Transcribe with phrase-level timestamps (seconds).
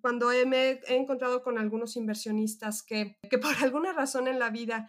[0.00, 4.88] cuando me he encontrado con algunos inversionistas que, que por alguna razón en la vida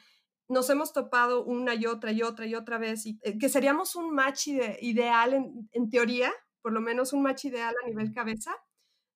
[0.50, 3.96] nos hemos topado una y otra y otra y otra vez, y eh, que seríamos
[3.96, 4.48] un match
[4.82, 8.52] ideal en, en, teoría, por lo menos un match ideal a nivel cabeza,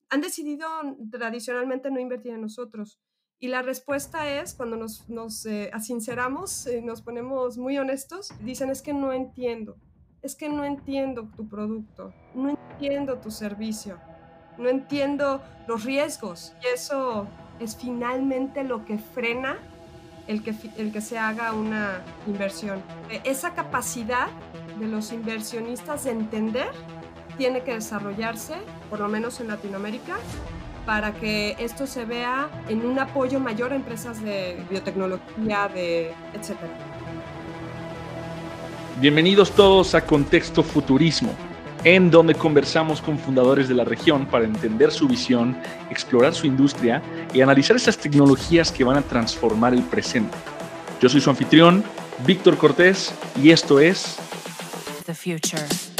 [0.10, 0.68] han decidido
[1.12, 3.02] tradicionalmente no invertir en nosotros.
[3.40, 8.70] Y la respuesta es, cuando nos, nos eh, asinceramos, eh, nos ponemos muy honestos, dicen
[8.70, 9.78] es que no entiendo,
[10.22, 14.00] es que no entiendo tu producto, no entiendo tu servicio,
[14.58, 16.54] no entiendo los riesgos.
[16.64, 17.28] Y eso
[17.60, 19.58] es finalmente lo que frena
[20.28, 22.82] el que, el que se haga una inversión.
[23.10, 24.28] E, esa capacidad
[24.80, 26.70] de los inversionistas de entender
[27.38, 28.56] tiene que desarrollarse,
[28.90, 30.18] por lo menos en Latinoamérica,
[30.86, 36.72] para que esto se vea en un apoyo mayor a empresas de biotecnología, de etcétera.
[39.02, 41.34] Bienvenidos todos a Contexto Futurismo,
[41.86, 45.56] en donde conversamos con fundadores de la región para entender su visión,
[45.92, 47.02] explorar su industria
[47.34, 50.36] y analizar esas tecnologías que van a transformar el presente.
[51.00, 51.84] Yo soy su anfitrión,
[52.26, 54.18] Víctor Cortés, y esto es
[55.06, 55.95] The Future.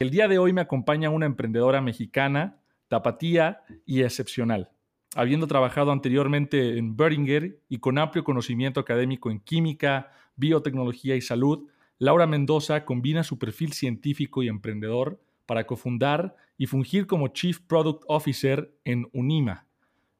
[0.00, 4.70] El día de hoy me acompaña una emprendedora mexicana, tapatía y excepcional.
[5.14, 11.68] Habiendo trabajado anteriormente en Beringer y con amplio conocimiento académico en química, biotecnología y salud,
[11.98, 18.04] Laura Mendoza combina su perfil científico y emprendedor para cofundar y fungir como Chief Product
[18.06, 19.66] Officer en Unima.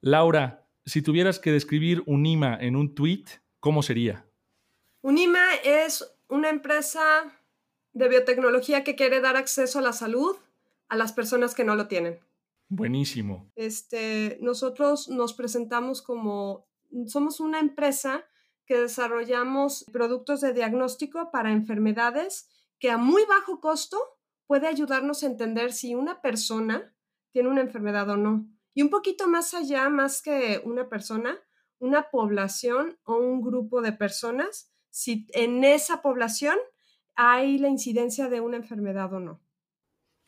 [0.00, 3.24] Laura, si tuvieras que describir Unima en un tweet,
[3.60, 4.24] ¿cómo sería?
[5.02, 7.00] Unima es una empresa
[7.98, 10.36] de biotecnología que quiere dar acceso a la salud
[10.88, 12.20] a las personas que no lo tienen.
[12.68, 13.50] Buenísimo.
[13.56, 16.66] Este, nosotros nos presentamos como,
[17.06, 18.24] somos una empresa
[18.66, 23.98] que desarrollamos productos de diagnóstico para enfermedades que a muy bajo costo
[24.46, 26.94] puede ayudarnos a entender si una persona
[27.32, 28.46] tiene una enfermedad o no.
[28.74, 31.36] Y un poquito más allá, más que una persona,
[31.80, 36.56] una población o un grupo de personas, si en esa población
[37.18, 39.40] hay la incidencia de una enfermedad o no.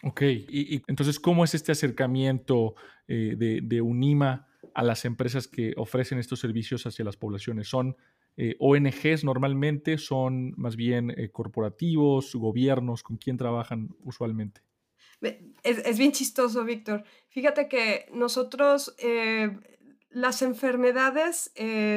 [0.03, 2.75] Ok, y, entonces, ¿cómo es este acercamiento
[3.07, 7.69] eh, de, UNIMA a las empresas que ofrecen estos servicios hacia las poblaciones?
[7.69, 7.97] ¿Son
[8.37, 9.99] eh, ONGs normalmente?
[9.99, 13.05] ¿Son más bien eh, corporativos, gobiernos?
[13.05, 14.63] ¿Con quién trabajan usualmente?
[15.63, 17.05] Es, bien chistoso, Víctor.
[17.29, 18.97] Fíjate que nosotros,
[20.11, 21.53] las enfermedades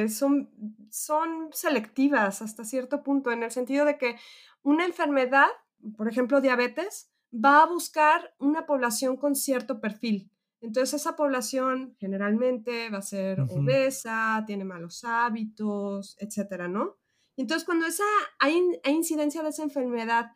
[0.08, 0.50] son,
[0.90, 4.16] son selectivas hasta cierto punto, en el sentido de que
[4.62, 5.48] una enfermedad,
[5.96, 10.30] por ejemplo, diabetes, va a buscar una población con cierto perfil.
[10.60, 16.96] Entonces esa población generalmente va a ser obesa, tiene malos hábitos, etcétera, ¿no?
[17.36, 18.04] Entonces cuando esa,
[18.38, 20.30] hay, incidencia de esa enfermedad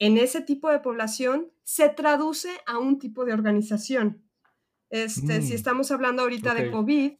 [0.00, 4.24] en ese tipo de población, se traduce a un tipo de organización.
[4.90, 5.56] Este, Si mm.
[5.56, 7.12] estamos hablando ahorita de COVID,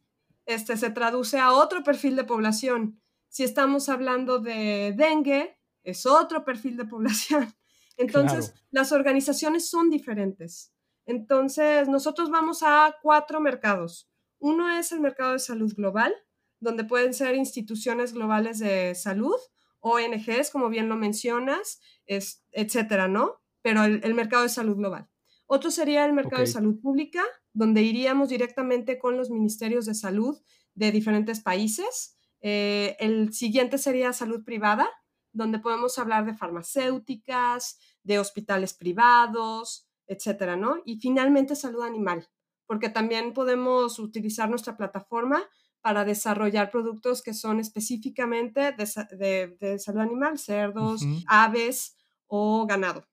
[0.45, 3.01] este, se traduce a otro perfil de población.
[3.29, 7.53] Si estamos hablando de dengue, es otro perfil de población.
[7.97, 10.73] Entonces, las organizaciones son diferentes.
[11.05, 14.09] Entonces, nosotros vamos a cuatro mercados.
[14.39, 16.13] Uno es el mercado de salud global,
[16.59, 19.35] donde pueden ser instituciones globales de salud,
[19.81, 23.41] ONGs, como bien lo mencionas, es, etcétera, ¿no?
[23.61, 25.09] Pero el, mercado de salud global.
[25.53, 30.41] Otro sería el mercado de salud pública, donde iríamos directamente con los ministerios de salud
[30.75, 32.15] de diferentes países.
[32.39, 34.89] Eh, el siguiente sería salud privada,
[35.33, 40.77] donde podemos hablar de farmacéuticas, de hospitales privados, etcétera, ¿no?
[40.85, 42.29] Y finalmente salud animal,
[42.65, 45.43] porque también podemos utilizar nuestra plataforma
[45.81, 51.97] para desarrollar productos que son específicamente de, salud animal, cerdos, aves
[52.27, 53.10] o ganado.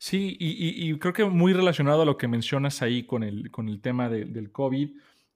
[0.00, 3.80] Sí, y, creo que muy relacionado a lo que mencionas ahí con el, con el
[3.80, 4.90] tema del COVID,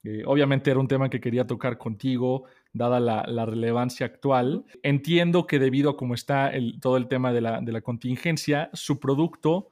[0.05, 4.65] eh, obviamente era un tema que quería tocar contigo, dada la, relevancia actual.
[4.83, 9.71] Entiendo que debido a cómo está todo el tema de la, contingencia, su producto,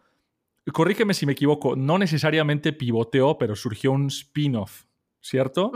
[0.72, 4.84] corrígeme si me equivoco, no necesariamente pivoteó, pero surgió un spin-off.
[5.22, 5.70] ¿Cierto?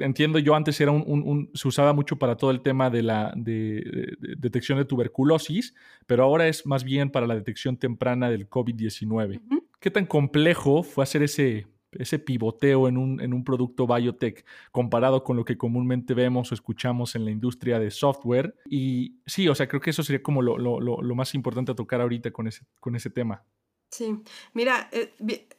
[0.00, 4.78] entiendo yo antes era un, se usaba mucho para todo el tema de la detección
[4.78, 5.74] de tuberculosis,
[6.06, 9.40] pero ahora es más bien para la detección temprana del COVID-19.
[9.78, 15.24] ¿Qué tan complejo fue hacer ese ese pivoteo en un, en un producto biotech comparado
[15.24, 18.54] con lo que comúnmente vemos o escuchamos en la industria de software.
[18.66, 22.30] Y sí, o sea, creo que eso sería como lo, más importante a tocar ahorita
[22.30, 23.44] con ese, con ese tema.
[23.90, 24.22] Sí,
[24.54, 25.14] mira, eh,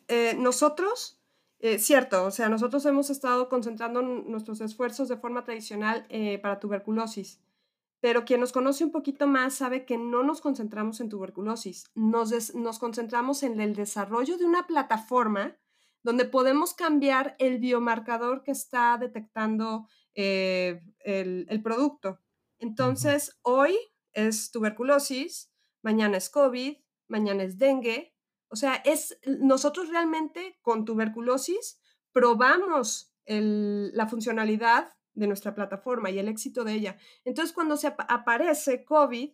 [0.08, 1.20] eh, nosotros,
[1.62, 6.08] eh, cierto, o sea, nosotros hemos estado concentrando nuestros esfuerzos de forma tradicional
[6.42, 7.40] para tuberculosis,
[8.00, 12.56] pero quien nos conoce un poquito más sabe que no nos concentramos en tuberculosis, nos,
[12.56, 15.56] nos concentramos en el desarrollo de una plataforma
[16.04, 22.19] donde podemos cambiar el biomarcador que está detectando el, el, producto.
[22.60, 23.78] Entonces, hoy
[24.14, 28.14] es tuberculosis, mañana es COVID, mañana es dengue.
[28.51, 31.80] O sea, es nosotros realmente con tuberculosis
[32.12, 36.98] probamos la funcionalidad de nuestra plataforma y el éxito de ella.
[37.24, 39.31] Entonces, cuando se aparece COVID,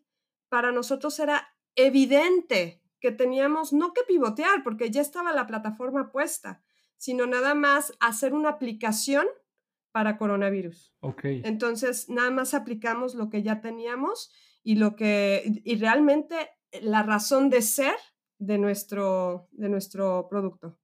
[0.49, 6.63] para nosotros era evidente que teníamos no que pivotear, porque ya estaba la plataforma puesta,
[6.97, 9.25] sino nada más hacer una aplicación
[9.91, 10.93] para coronavirus.
[10.99, 11.21] Ok.
[11.23, 14.31] Entonces, nada más aplicamos lo que ya teníamos
[14.63, 16.49] y lo que, y realmente
[16.81, 17.95] la razón de ser
[18.39, 20.77] de nuestro, de nuestro producto.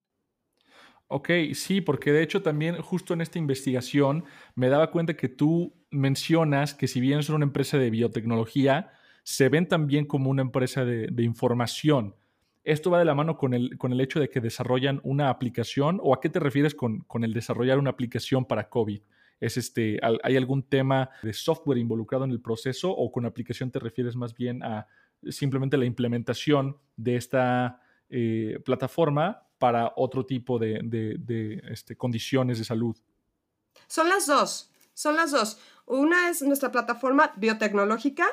[1.08, 5.76] Ok, sí, porque de hecho también justo en esta investigación me daba cuenta que tú
[5.92, 8.92] mencionas que si bien son una empresa de biotecnología,
[9.24, 12.16] se ven también como una empresa de, información.
[12.64, 16.00] ¿Esto va de la mano con el, con el, hecho de que desarrollan una aplicación
[16.02, 19.02] o a qué te refieres con, con el desarrollar una aplicación para COVID?
[19.40, 23.80] ¿Es este, ¿Hay algún tema de software involucrado en el proceso o con aplicación te
[23.80, 24.88] refieres más bien a
[25.30, 27.80] simplemente la implementación de esta
[28.10, 32.96] eh, plataforma para otro tipo de, este, condiciones de salud?
[33.88, 35.60] Son las dos, son las dos.
[35.86, 38.26] Una es nuestra plataforma biotecnológica,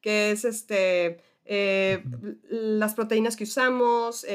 [0.00, 2.04] que es este, eh,
[2.50, 4.26] las proteínas que usamos,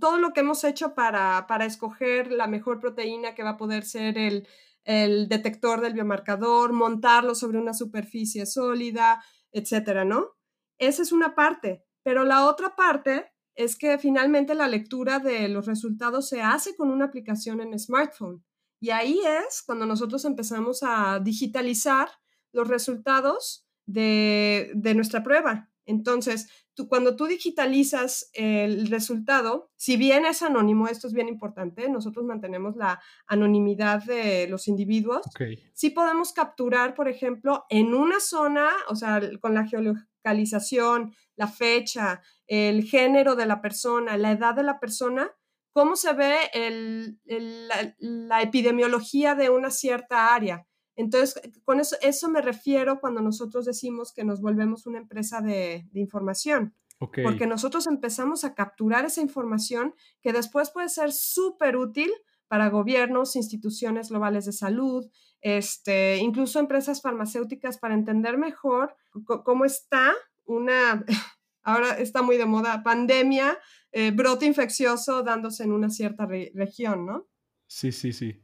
[0.00, 3.84] todo lo que hemos hecho para, para, escoger la mejor proteína que va a poder
[3.84, 4.46] ser el,
[4.86, 9.22] el detector del biomarcador, montarlo sobre una superficie sólida,
[9.52, 10.35] etcétera, ¿no?
[10.78, 15.66] Esa es una parte, pero la otra parte es que finalmente la lectura de los
[15.66, 18.44] resultados se hace con una aplicación en smartphone.
[18.80, 22.08] Y ahí es cuando nosotros empezamos a digitalizar
[22.52, 25.70] los resultados de, de nuestra prueba.
[25.86, 26.48] Entonces,
[26.84, 32.76] cuando tú digitalizas el resultado, si bien es anónimo, esto es bien importante, nosotros mantenemos
[32.76, 35.22] la anonimidad de los individuos,
[35.72, 39.66] sí podemos capturar, por ejemplo, en una zona, o sea, con la
[41.36, 45.30] la fecha, el género de la persona, la edad de la persona,
[45.72, 47.18] cómo se ve
[47.98, 50.66] la epidemiología de una cierta área.
[50.96, 55.86] Entonces, con eso, eso me refiero cuando nosotros decimos que nos volvemos una empresa de,
[55.92, 56.74] información.
[56.98, 62.10] Porque nosotros empezamos a capturar esa información que después puede ser súper útil
[62.48, 65.06] para gobiernos, instituciones globales de salud,
[65.42, 70.14] este, incluso empresas farmacéuticas para entender mejor cómo está
[70.44, 71.04] una,
[71.62, 73.58] ahora está muy de moda, pandemia,
[73.92, 77.26] eh, brote infeccioso dándose en una cierta región, ¿no?
[77.66, 78.42] Sí, sí, sí.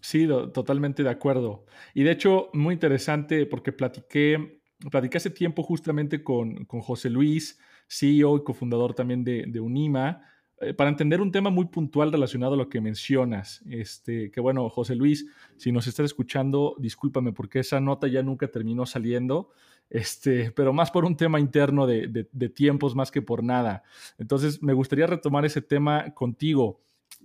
[0.00, 1.64] Sí, totalmente de acuerdo.
[1.94, 4.60] Y de hecho, muy interesante porque platiqué,
[4.90, 10.22] platiqué hace tiempo justamente con, con José Luis, CEO y cofundador también de, de Unima,
[10.62, 13.62] eh, para entender un tema muy puntual relacionado a lo que mencionas.
[13.68, 15.26] Este, que bueno, José Luis,
[15.56, 19.50] si nos estás escuchando, discúlpame porque esa nota ya nunca terminó saliendo,
[19.92, 22.24] este, pero más por un tema interno de,
[22.54, 23.82] tiempos más que por nada.
[24.16, 26.80] Entonces, me gustaría retomar ese tema contigo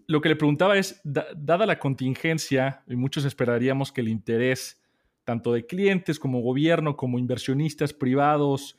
[0.06, 4.82] lo que le preguntaba es, dada la contingencia, y muchos esperaríamos que el interés
[5.26, 8.78] tanto de clientes como gobierno, como inversionistas privados,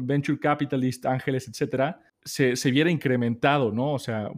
[0.00, 3.92] venture capitalists, ángeles, etcétera, se, se, viera incrementado, ¿no?
[3.92, 4.30] O sea,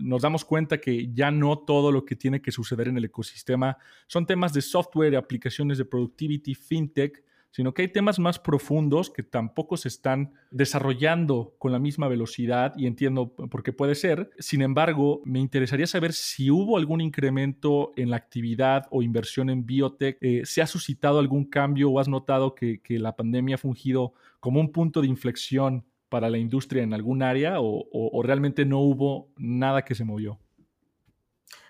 [0.00, 3.76] nos damos cuenta que ya no todo lo que tiene que suceder en el ecosistema
[4.06, 7.22] son temas de software, aplicaciones de productivity, fintech,
[7.58, 12.72] sino que hay temas más profundos que tampoco se están desarrollando con la misma velocidad
[12.76, 14.30] y entiendo por qué puede ser.
[14.38, 19.66] Sin embargo, me interesaría saber si hubo algún incremento en la actividad o inversión en
[19.66, 24.12] biotech, eh, se ha suscitado algún cambio o has notado que, la pandemia ha fungido
[24.38, 29.32] como un punto de inflexión para la industria en algún área o, realmente no hubo
[29.36, 30.38] nada que se movió.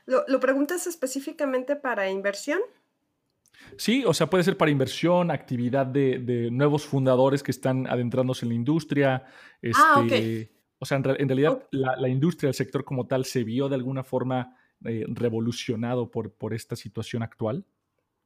[0.05, 2.61] ¿Lo, preguntas específicamente para inversión?
[3.77, 8.51] Sí, o sea, puede ser para inversión, actividad de, nuevos fundadores que están adentrándose en
[8.51, 9.25] la industria.
[9.75, 13.75] ah, este, O sea, en, realidad la, industria, el sector como tal, se vio de
[13.77, 17.65] alguna forma eh, revolucionado por, por esta situación actual.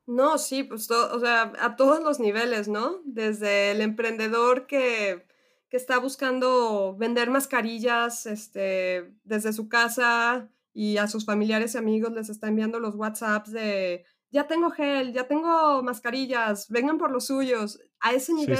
[0.06, 3.00] No, sí, pues o sea, a todos los niveles, ¿no?
[3.04, 5.24] Desde el emprendedor que,
[5.68, 12.12] que está buscando vender mascarillas este, desde su casa y a sus familiares y amigos
[12.12, 17.26] les está enviando los WhatsApps de ya tengo gel, ya tengo mascarillas, vengan por los
[17.26, 17.78] suyos.
[18.00, 18.58] A ese nivel,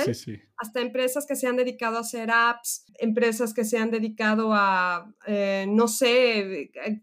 [0.57, 5.13] hasta empresas que se han dedicado a hacer apps, empresas que se han dedicado a,
[5.27, 7.03] eh, no sé, eh,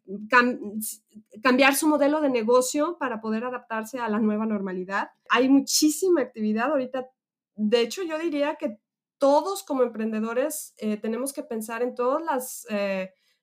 [1.41, 5.09] cambiar su modelo de negocio para poder adaptarse a la nueva normalidad.
[5.29, 7.09] Hay muchísima actividad ahorita.
[7.55, 8.79] De hecho, yo diría que
[9.17, 12.65] todos como emprendedores eh, tenemos que pensar en todas las,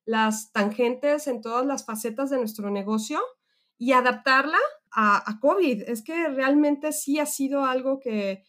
[0.06, 3.20] las tangentes, en todas las facetas de nuestro negocio
[3.76, 4.58] y adaptarla
[4.96, 5.82] a, COVID.
[5.86, 8.44] Es que realmente sí ha sido algo que,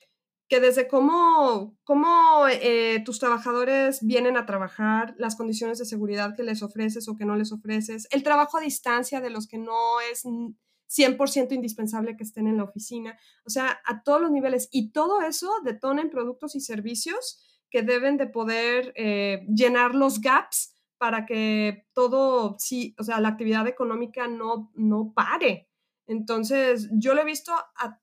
[0.47, 6.43] que desde cómo, cómo eh, tus trabajadores vienen a trabajar, las condiciones de seguridad que
[6.43, 9.99] les ofreces o que no les ofreces, el trabajo a distancia de los que no
[10.09, 14.69] es 100% indispensable que estén en la oficina, o sea, a todos los niveles.
[14.71, 20.21] Y todo eso detona en productos y servicios que deben de poder eh, llenar los
[20.21, 25.67] gaps para que todo, sí, o sea, la actividad económica no, no pare.
[26.07, 27.99] Entonces, yo lo he visto, a,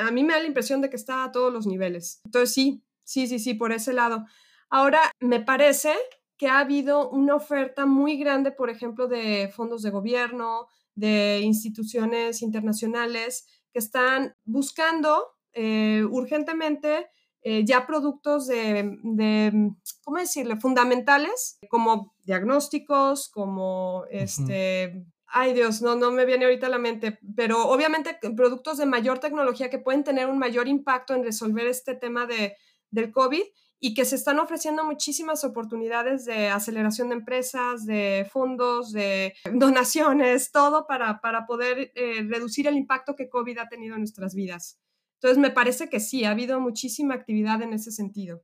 [0.00, 2.20] a mí me da la impresión de que está a todos los niveles.
[2.24, 4.24] Entonces, sí, sí, sí, sí, por ese lado.
[4.70, 5.94] Ahora, me parece
[6.36, 12.40] que ha habido una oferta muy grande, por ejemplo, de fondos de gobierno, de instituciones
[12.40, 17.08] internacionales que están buscando eh, urgentemente
[17.42, 25.04] eh, ya productos de, de, ¿cómo decirle?, fundamentales, como diagnósticos, como este...
[25.32, 29.70] Ay Dios, no, no me viene ahorita la mente, pero obviamente productos de mayor tecnología
[29.70, 32.56] que pueden tener un mayor impacto en resolver este tema de,
[32.90, 33.42] del COVID
[33.78, 40.52] y que se están ofreciendo muchísimas oportunidades de aceleración de empresas, de fondos, de donaciones,
[40.52, 44.78] todo para, para poder eh, reducir el impacto que COVID ha tenido en nuestras vidas.
[45.14, 48.42] Entonces, me parece que sí, ha habido muchísima actividad en ese sentido.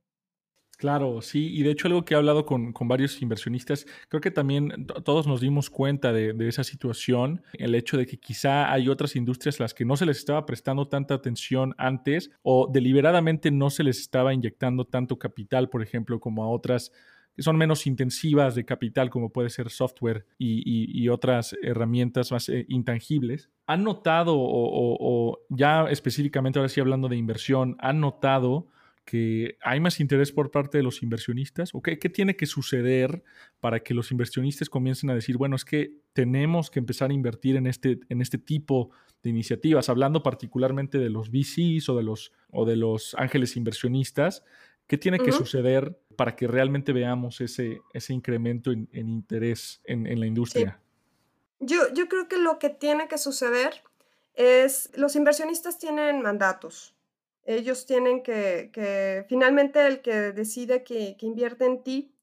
[0.77, 4.85] Claro, sí, y de hecho algo que he hablado con, varios inversionistas, creo que también
[5.03, 9.59] todos nos dimos cuenta de, esa situación, el hecho de que quizá hay otras industrias
[9.59, 13.83] a las que no se les estaba prestando tanta atención antes o deliberadamente no se
[13.83, 16.91] les estaba inyectando tanto capital, por ejemplo, como a otras
[17.35, 22.65] que son menos intensivas de capital, como puede ser software y, otras herramientas más eh,
[22.67, 23.49] intangibles.
[23.67, 28.67] ¿Han notado, o, ya específicamente ahora sí hablando de inversión, han notado
[29.07, 31.73] que hay más interés por parte de los inversionistas?
[31.73, 33.23] ¿O qué, tiene que suceder
[33.61, 37.55] para que los inversionistas comiencen a decir, bueno, es que tenemos que empezar a invertir
[37.55, 38.91] en este, en este tipo
[39.23, 39.87] de iniciativas?
[39.87, 44.43] Hablando particularmente de los VCs o de los, o de los ángeles inversionistas,
[44.87, 50.25] ¿qué tiene que suceder para que realmente veamos ese, ese incremento en, interés en, la
[50.25, 50.81] industria?
[51.61, 53.83] Yo, yo creo que lo que tiene que suceder
[54.33, 56.96] es, los inversionistas tienen mandatos
[57.47, 62.13] ellos tienen que, finalmente el que decide que, invierte en ti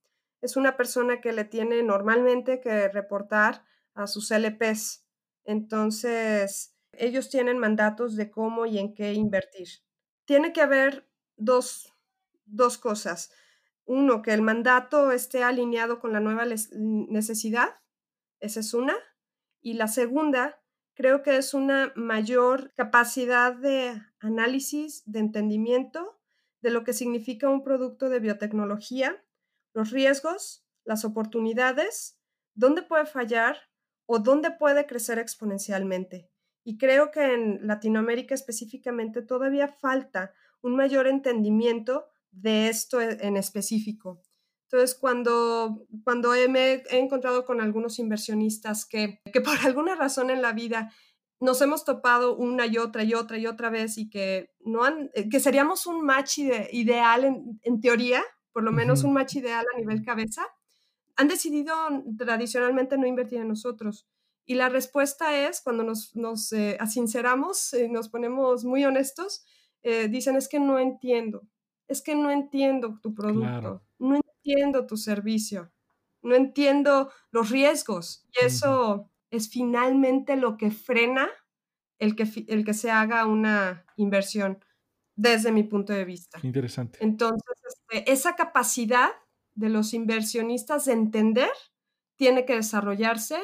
[0.43, 3.65] es una persona que le tiene normalmente que reportar
[3.95, 5.07] a sus LPs.
[5.45, 9.69] Entonces, ellos tienen mandatos de cómo y en qué invertir.
[10.27, 11.91] Tiene que haber dos,
[12.45, 13.33] dos cosas.
[13.87, 17.81] Uno, que el mandato esté alineado con la nueva necesidad.
[18.41, 18.95] Esa es una.
[19.63, 20.63] Y la segunda,
[20.95, 26.19] creo que es una mayor capacidad de análisis, de entendimiento
[26.61, 29.23] de lo que significa un producto de biotecnología,
[29.75, 32.19] los riesgos, las oportunidades,
[32.55, 33.59] dónde puede fallar
[34.07, 36.31] o dónde puede crecer exponencialmente.
[36.63, 40.33] Y creo que en Latinoamérica específicamente todavía falta
[40.63, 44.23] un mayor entendimiento de esto e, en específico.
[44.65, 50.43] Entonces, cuando, cuando me he encontrado con algunos inversionistas que, que por alguna razón en
[50.43, 50.91] la vida
[51.41, 55.11] nos hemos topado una y otra y otra y otra vez y que, no han,
[55.15, 57.25] eh, que seríamos un match ideal
[57.63, 60.43] en, teoría, por lo menos un match ideal a nivel cabeza,
[61.17, 61.75] han decidido
[62.17, 64.09] tradicionalmente no invertir en nosotros.
[64.47, 69.45] Y la respuesta es, cuando nos, nos eh, asinceramos, y nos ponemos muy honestos,
[69.83, 71.43] eh, dicen, es que no entiendo,
[71.89, 73.83] es que no entiendo tu producto, no
[74.45, 75.73] entiendo tu servicio,
[76.23, 78.27] no entiendo los riesgos.
[78.33, 81.29] Y eso es finalmente lo que frena
[81.99, 84.65] el que, el que se haga una inversión
[85.17, 86.39] desde mi punto de vista.
[86.43, 86.99] Interesante.
[87.01, 89.11] Entonces, este, esa capacidad
[89.55, 91.51] de los inversionistas de entender
[92.17, 93.39] tiene que desarrollarse,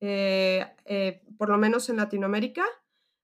[0.00, 2.64] eh, eh, por lo menos en Latinoamérica,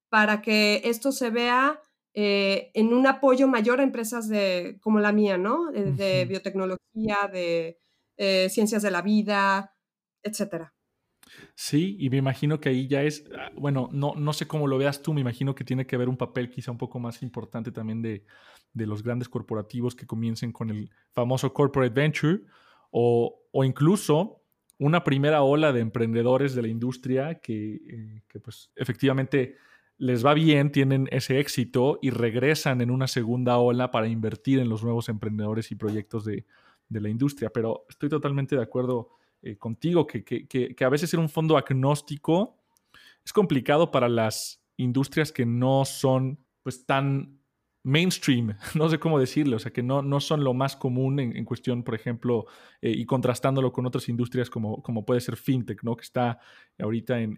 [0.08, 1.80] para que esto se vea
[2.12, 5.72] eh, en un apoyo mayor a empresas de, como la mía, ¿no?
[5.72, 7.78] Eh, de, biotecnología, de
[8.16, 9.76] eh, ciencias de la vida,
[10.22, 10.74] etcétera.
[11.54, 14.78] Sí, y me imagino que ahí ya es, ah, bueno, no, no sé cómo lo
[14.78, 17.70] veas tú, me imagino que tiene que haber un papel quizá un poco más importante
[17.70, 18.24] también de,
[18.72, 22.40] de los grandes corporativos que comiencen con el famoso corporate venture
[22.90, 24.42] o, o incluso
[24.78, 29.56] una primera ola de emprendedores de la industria que, que pues efectivamente
[30.00, 34.70] les va bien, tienen ese éxito y regresan en una segunda ola para invertir en
[34.70, 36.46] los nuevos emprendedores y proyectos de,
[36.88, 37.50] la industria.
[37.50, 39.10] Pero estoy totalmente de acuerdo
[39.42, 42.56] eh, contigo que, que, a veces ser un fondo agnóstico
[43.22, 47.38] es complicado para las industrias que no son pues tan
[47.82, 51.44] mainstream, no sé cómo decirlo, o sea, que no, no son lo más común en,
[51.44, 52.46] cuestión, por ejemplo,
[52.80, 55.94] eh, y contrastándolo con otras industrias como, como puede ser fintech, ¿no?
[55.94, 56.38] Que está
[56.78, 57.36] ahorita en,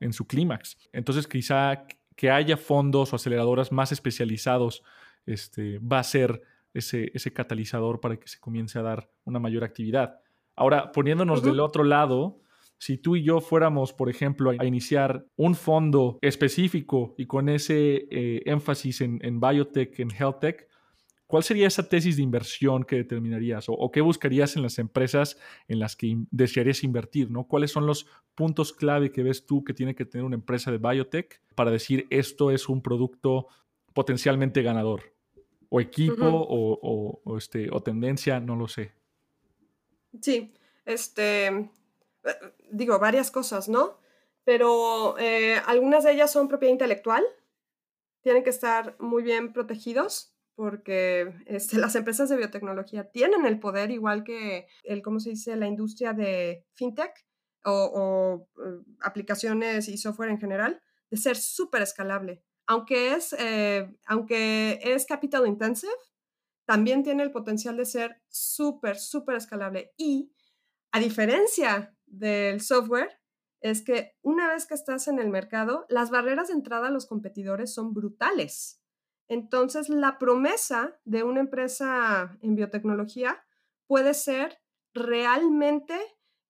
[0.00, 0.76] en, su clímax.
[0.92, 4.82] Entonces, quizá que haya fondos o aceleradoras más especializados
[5.26, 6.42] este, va a ser
[6.72, 10.20] ese, ese catalizador para que se comience a dar una mayor actividad.
[10.56, 12.40] Ahora, poniéndonos del otro lado,
[12.78, 18.06] si tú y yo fuéramos, por ejemplo, a iniciar un fondo específico y con ese
[18.10, 20.68] eh, énfasis en, biotech, en health tech,
[21.34, 25.36] ¿cuál sería esa tesis de inversión que determinarías o, qué buscarías en las empresas
[25.66, 27.28] en las que desearías invertir?
[27.28, 27.48] ¿no?
[27.48, 30.78] ¿Cuáles son los puntos clave que ves tú que tiene que tener una empresa de
[30.78, 33.48] biotech para decir esto es un producto
[33.94, 35.12] potencialmente ganador?
[35.70, 38.92] O equipo o, este, o tendencia, no lo sé.
[40.20, 41.68] Sí, este,
[42.70, 43.98] digo, varias cosas, ¿no?
[44.44, 47.24] Pero eh, algunas de ellas son propiedad intelectual,
[48.20, 53.90] tienen que estar muy bien protegidos porque este, las empresas de biotecnología tienen el poder,
[53.90, 57.12] igual que el, ¿cómo se dice?, la industria de fintech
[57.64, 60.80] o, eh, aplicaciones y software en general,
[61.10, 62.42] de ser súper escalable.
[62.66, 65.92] Aunque es, eh, aunque es capital intensive,
[66.66, 69.92] también tiene el potencial de ser súper, súper escalable.
[69.96, 70.32] Y
[70.92, 73.10] a diferencia del software
[73.60, 77.06] es que una vez que estás en el mercado, las barreras de entrada a los
[77.06, 78.83] competidores son brutales.
[79.28, 83.44] Entonces, la promesa de una empresa en biotecnología
[83.86, 84.60] puede ser
[84.92, 85.98] realmente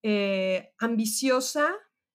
[0.03, 1.75] eh, ambiciosa,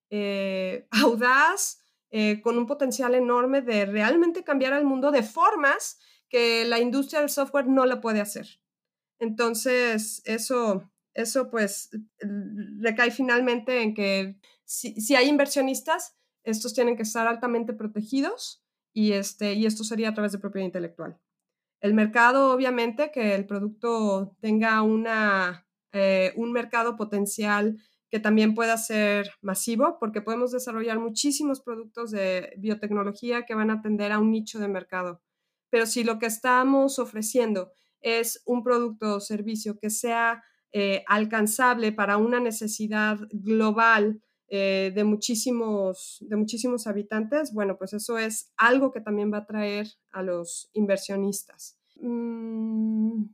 [0.09, 6.65] eh, audaz, eh, con un potencial enorme de realmente cambiar al mundo de formas que
[6.65, 8.47] la industria del software no la puede hacer.
[9.19, 11.89] Entonces, eso, eso pues
[12.79, 18.63] recae finalmente en que si, hay inversionistas, estos tienen que estar altamente protegidos
[18.99, 21.17] y, este, y esto sería a través de propiedad intelectual.
[21.79, 27.77] El mercado, obviamente, que el producto tenga una, eh, un mercado potencial
[28.09, 33.75] que también pueda ser masivo, porque podemos desarrollar muchísimos productos de biotecnología que van a
[33.75, 35.21] atender a un nicho de mercado.
[35.69, 41.93] Pero si lo que estamos ofreciendo es un producto o servicio que sea eh, alcanzable
[41.93, 48.91] para una necesidad global eh, de, muchísimos, de muchísimos habitantes, bueno, pues eso es algo
[48.91, 51.77] que también va a atraer a los inversionistas.
[52.01, 53.25] Mm,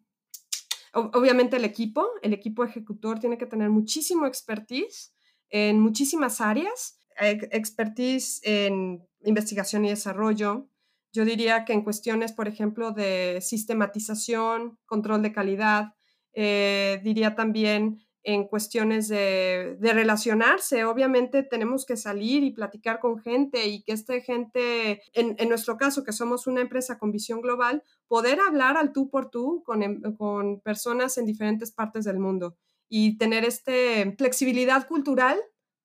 [0.93, 5.13] obviamente el equipo, el equipo ejecutor tiene que tener muchísimo expertise
[5.49, 10.69] en muchísimas áreas, expertise en investigación y desarrollo.
[11.13, 15.93] Yo diría que en cuestiones, por ejemplo, de sistematización, control de calidad,
[16.33, 20.83] eh, diría también en cuestiones de, relacionarse.
[20.83, 26.03] Obviamente tenemos que salir y platicar con gente y que esta gente, en, nuestro caso,
[26.03, 30.01] que somos una empresa con visión global, poder hablar al tú por tú con, em,
[30.17, 32.57] con personas en diferentes partes del mundo
[32.89, 33.71] y tener esta
[34.17, 35.39] flexibilidad cultural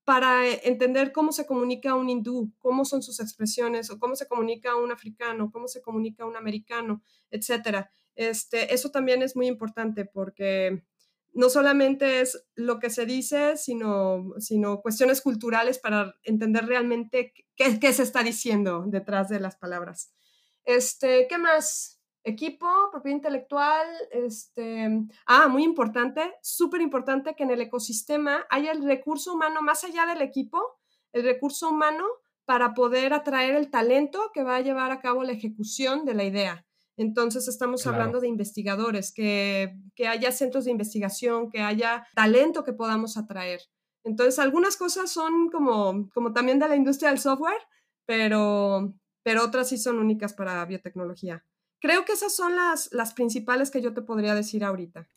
[0.05, 4.77] para entender cómo se comunica un hindú, cómo son sus expresiones, o cómo se comunica
[4.77, 7.91] un africano, cómo se comunica un americano, etcétera.
[8.17, 10.83] Este, eso también es muy importante porque
[11.33, 17.79] no solamente es lo que se dice, sino, sino cuestiones culturales para entender realmente qué,
[17.79, 20.13] qué, se está diciendo detrás de las palabras.
[20.65, 22.01] Este, ¿Qué más?
[22.23, 24.89] Equipo, propiedad intelectual, este,
[25.25, 30.05] ah, muy importante, súper importante que en el ecosistema haya el recurso humano más allá
[30.05, 30.61] del equipo,
[31.13, 32.05] el recurso humano
[32.45, 36.25] para poder atraer el talento que va a llevar a cabo la ejecución de la
[36.25, 36.67] idea.
[37.01, 39.75] Entonces estamos hablando de investigadores, que,
[40.07, 43.63] haya centros de investigación, que haya talento que podamos atraer.
[44.05, 47.57] Entonces algunas cosas son como, como también de la industria del software,
[48.05, 51.43] pero, pero otras sí son únicas para biotecnología.
[51.81, 55.09] Creo que esas son las, las principales que yo te podría decir ahorita.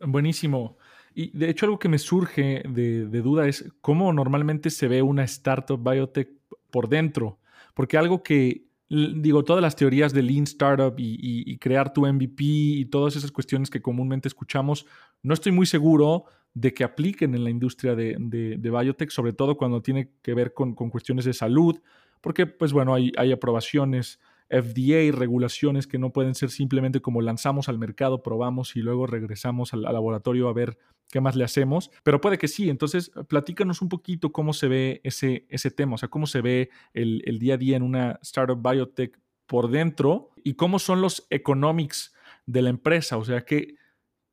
[0.00, 0.78] Buenísimo.
[1.14, 5.02] Y de hecho algo que me surge de, de duda es cómo normalmente se ve
[5.02, 6.28] una startup biotech
[6.72, 7.38] por dentro.
[7.74, 12.84] Porque algo que digo, todas las teorías de Lean Startup y, crear tu MVP y
[12.86, 14.86] todas esas cuestiones que comúnmente escuchamos,
[15.22, 16.24] no estoy muy seguro
[16.54, 18.16] de que apliquen en la industria de,
[18.58, 21.80] biotech, sobre todo cuando tiene que ver con, cuestiones de salud,
[22.20, 24.18] porque, pues bueno, hay, hay aprobaciones,
[24.50, 29.74] FDA regulaciones que no pueden ser simplemente como lanzamos al mercado, probamos y luego regresamos
[29.74, 30.78] al, laboratorio a ver
[31.10, 32.70] qué más le hacemos, pero puede que sí.
[32.70, 36.70] Entonces, platícanos un poquito cómo se ve ese, ese tema, o sea, cómo se ve
[36.92, 41.26] el, el día a día en una startup biotech por dentro y cómo son los
[41.30, 42.14] economics
[42.46, 43.76] de la empresa, o sea, qué,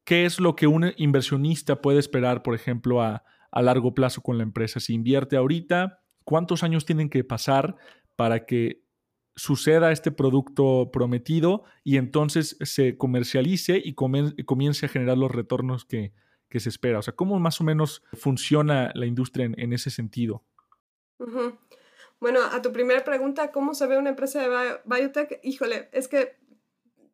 [0.04, 4.38] qué es lo que un inversionista puede esperar, por ejemplo, a, a largo plazo con
[4.38, 4.80] la empresa.
[4.80, 7.78] Si invierte ahorita, ¿cuántos años tienen que pasar
[8.16, 8.84] para que
[9.38, 16.14] suceda este producto prometido y entonces se comercialice y comience a generar los retornos que,
[16.60, 17.00] se espera.
[17.00, 20.44] O sea, ¿cómo más o menos funciona la industria en, ese sentido?
[22.20, 25.40] Bueno, a tu primera pregunta, ¿cómo se ve una empresa de biotech?
[25.44, 26.38] Híjole, es que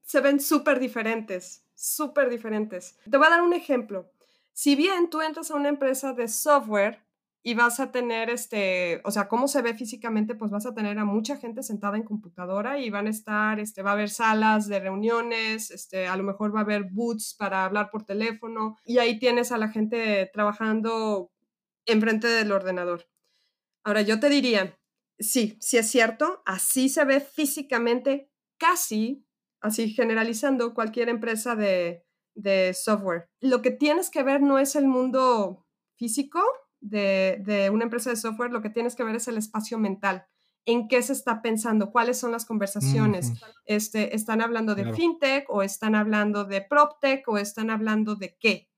[0.03, 2.97] se ven súper diferentes, súper diferentes.
[3.09, 4.11] Te voy a dar un ejemplo.
[4.53, 7.01] Si bien tú entras a una empresa de software,
[7.43, 10.99] y vas a tener, este, o sea, cómo se ve físicamente, pues vas a tener
[10.99, 14.67] a mucha gente sentada en computadora y van a estar, este, va a haber salas
[14.67, 18.99] de reuniones, este, a lo mejor va a haber booths para hablar por teléfono y
[18.99, 21.31] ahí tienes a la gente trabajando
[21.85, 23.07] enfrente del ordenador.
[23.83, 24.77] Ahora, yo te diría,
[25.17, 29.25] sí, sí es cierto, así se ve físicamente casi,
[29.61, 33.29] así generalizando cualquier empresa de, de software.
[33.39, 36.43] Lo que tienes que ver no es el mundo físico,
[36.81, 40.25] de, una empresa de software, lo que tienes que ver es el espacio mental.
[40.65, 41.91] ¿En qué se está pensando?
[41.91, 43.31] ¿Cuáles son las conversaciones?
[43.65, 48.71] este, ¿Están hablando de fintech o están hablando de proptech o están hablando de qué?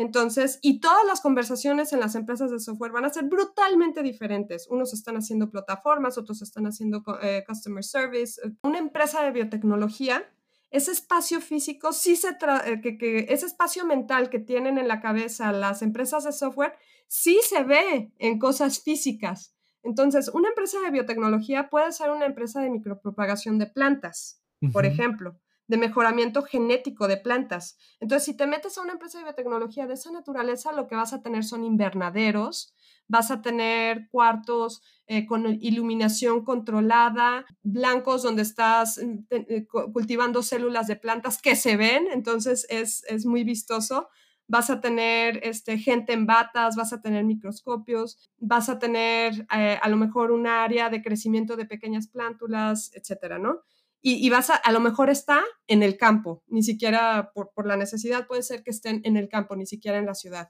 [0.00, 4.66] Entonces, y todas las conversaciones en las empresas de software van a ser brutalmente diferentes.
[4.68, 8.40] Unos están haciendo plataformas, otros están haciendo eh, customer service.
[8.62, 10.24] Una empresa de biotecnología,
[10.70, 15.00] ese espacio físico, sí se eh, que, que ese espacio mental que tienen en la
[15.00, 16.74] cabeza las empresas de software,
[17.08, 19.54] sí se ve en cosas físicas.
[19.82, 25.40] Entonces, una empresa de biotecnología puede ser una empresa de micropropagación de plantas, por ejemplo,
[25.66, 27.78] de mejoramiento genético de plantas.
[27.98, 31.12] Entonces, si te metes a una empresa de biotecnología de esa naturaleza, lo que vas
[31.12, 32.74] a tener son invernaderos,
[33.10, 40.86] vas a tener cuartos eh, con iluminación controlada, blancos donde estás mm, eh, cultivando células
[40.86, 44.08] de plantas que se ven, entonces es, es muy vistoso
[44.50, 49.78] vas a tener este, gente en batas, vas a tener microscopios, vas a tener eh,
[49.80, 53.60] a lo mejor un área de crecimiento de pequeñas plántulas, etcétera, ¿no?
[54.02, 57.76] Y, vas a, a lo mejor está en el campo, ni siquiera por, por la
[57.76, 60.48] necesidad puede ser que estén en el campo, ni siquiera en la ciudad.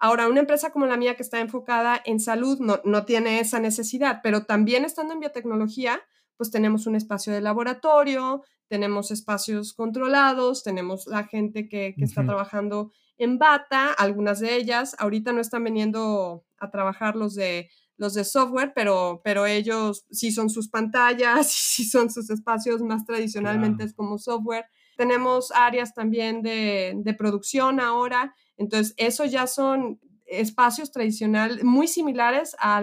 [0.00, 3.60] Ahora, una empresa como la mía que está enfocada en salud no, no tiene esa
[3.60, 6.00] necesidad, pero también estando en biotecnología,
[6.38, 12.24] pues tenemos un espacio de laboratorio, tenemos espacios controlados, tenemos la gente que, que está
[12.24, 14.96] trabajando en bata, algunas de ellas.
[14.98, 20.32] Ahorita no están viniendo a trabajar los de, los de software, pero, pero ellos sí
[20.32, 24.64] son sus pantallas, sí son sus espacios más tradicionalmente como software.
[24.96, 32.54] Tenemos áreas también de, de producción ahora, entonces eso ya son espacios tradicionales muy similares
[32.60, 32.82] a,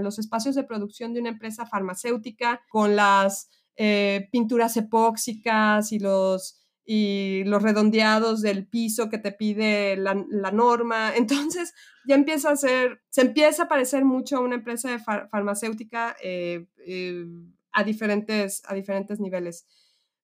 [0.00, 7.62] los espacios de producción de una empresa farmacéutica con las eh, pinturas epóxicas y los
[7.62, 10.14] redondeados del piso que te pide la,
[10.52, 11.12] norma.
[11.16, 11.74] Entonces
[12.06, 16.66] ya empieza a ser, se empieza a parecer mucho a una empresa de farmacéutica eh,
[16.86, 17.26] eh,
[17.72, 18.62] a diferentes
[19.18, 19.66] niveles.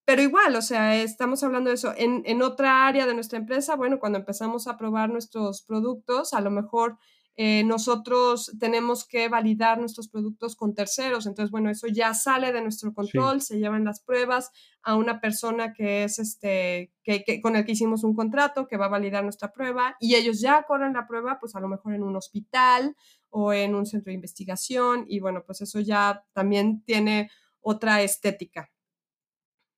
[0.06, 1.92] Pero igual, o sea, estamos hablando de eso.
[1.96, 6.40] En, en otra área de nuestra empresa, bueno, cuando empezamos a probar nuestros productos, a
[6.40, 6.96] lo mejor
[7.38, 11.26] eh, nosotros tenemos que validar nuestros productos con terceros.
[11.26, 14.50] Entonces, bueno, eso ya sale de nuestro control, se llevan las pruebas
[14.82, 18.86] a una persona que es este, que, con el que hicimos un contrato, que va
[18.86, 22.04] a validar nuestra prueba y ellos ya corren la prueba, pues a lo mejor en
[22.04, 22.96] un hospital
[23.28, 27.28] o en un centro de investigación y bueno, pues eso ya también tiene
[27.60, 28.70] otra estética.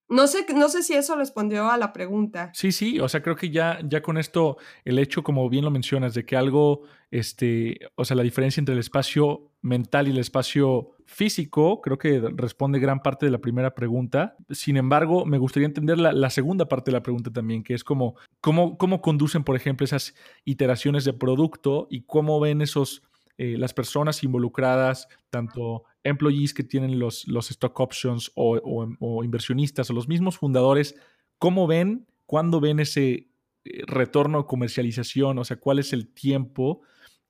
[0.09, 2.51] No sé, no sé si eso respondió a la pregunta.
[2.55, 5.71] Sí, sí, o sea, creo que ya, ya con esto, el hecho, como bien lo
[5.71, 10.19] mencionas, de que algo, este, o sea, la diferencia entre el espacio mental y el
[10.19, 14.37] espacio físico, creo que responde gran parte de la primera pregunta.
[14.51, 18.15] Sin embargo, me gustaría entender la, segunda parte de la pregunta también, que es como,
[18.41, 23.03] cómo, cómo conducen, por ejemplo, esas iteraciones de producto y cómo ven esos,
[23.37, 29.93] eh, las personas involucradas, tanto employees que tienen los, los stock options o, inversionistas o
[29.93, 30.97] los mismos fundadores,
[31.39, 33.29] ¿cómo ven, cuándo ven ese
[33.65, 35.39] eh, retorno comercialización?
[35.39, 36.83] O sea, ¿cuál es el tiempo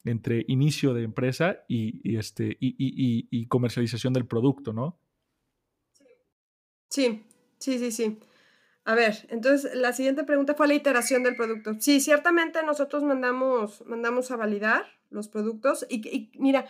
[0.04, 4.98] entre inicio de empresa y, este, y, comercialización del producto, no?
[6.88, 7.24] Sí,
[7.59, 8.18] sí, sí, sí.
[8.85, 11.74] A ver, entonces la siguiente pregunta fue la iteración del producto.
[11.78, 16.66] Sí, ciertamente nosotros mandamos, mandamos a validar los productos y, y mira,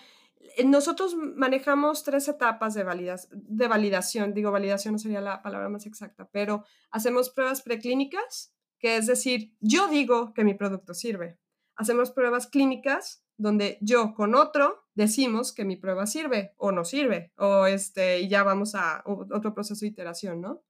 [0.64, 2.85] nosotros manejamos tres etapas de,
[3.33, 4.35] de validación.
[4.35, 9.55] Digo, validación no sería la palabra más exacta, pero hacemos pruebas preclínicas, que es decir,
[9.61, 11.38] yo digo que mi producto sirve.
[11.77, 17.33] hacemos pruebas clínicas donde yo con otro decimos que mi prueba sirve o no sirve,
[17.37, 20.64] o este, y ya vamos a otro proceso de iteración, ¿no?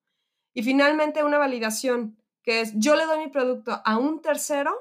[0.55, 4.75] Y finalmente una validación, que es yo le doy mi producto a un tercero,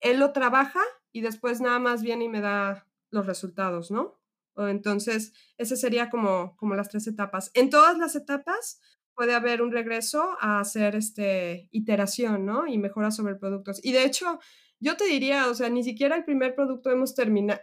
[0.00, 0.80] él lo trabaja
[1.12, 4.15] y después nada más viene y me da los resultados, ¿no?
[4.56, 7.50] Entonces, ese sería como, como las tres etapas.
[7.54, 8.80] En todas las etapas
[9.14, 12.66] puede haber un regreso a hacer este, iteración, ¿no?
[12.66, 13.72] Y mejora sobre el producto.
[13.82, 14.38] Y de hecho,
[14.78, 17.60] yo te diría, o sea, ni siquiera el primer producto hemos terminado,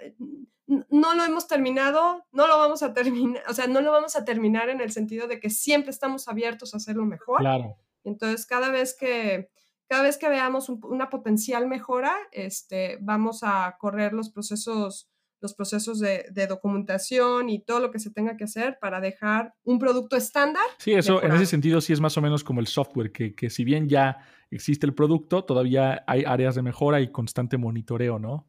[0.65, 4.25] no lo hemos terminado, no lo vamos a terminar, o sea, no lo vamos a
[4.25, 7.39] terminar en el sentido de que siempre estamos abiertos a hacerlo mejor.
[7.39, 7.77] Claro.
[8.03, 9.49] Entonces, cada vez que,
[9.87, 15.12] cada vez que veamos una potencial mejora, este, vamos a correr los procesos
[15.43, 19.77] los procesos de, documentación y todo lo que se tenga que hacer para dejar un
[19.77, 20.63] producto estándar.
[20.77, 23.49] Sí, eso en ese sentido sí es más o menos como el software, que, que
[23.49, 28.47] si bien ya existe el producto, todavía hay áreas de mejora y constante monitoreo, ¿no?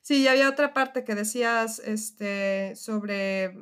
[0.00, 3.56] Sí, y había otra parte que decías este, sobre,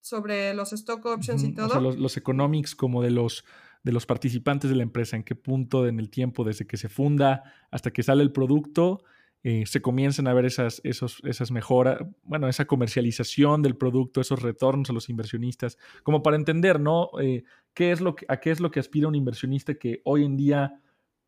[0.00, 1.66] sobre los stock options y todo.
[1.66, 3.44] O sea, los, economics como de los,
[3.82, 6.88] de los participantes de la empresa, en qué punto en el tiempo desde que se
[6.88, 9.04] funda hasta que sale el producto
[9.44, 14.40] eh, se comiencen a ver esas, esos, esas mejoras, bueno, esa comercialización del producto, esos
[14.40, 17.10] retornos a los inversionistas, como para entender, ¿no?
[17.20, 17.42] Eh,
[17.74, 20.36] ¿qué es lo que, ¿A qué es lo que aspira un inversionista que hoy en
[20.36, 20.80] día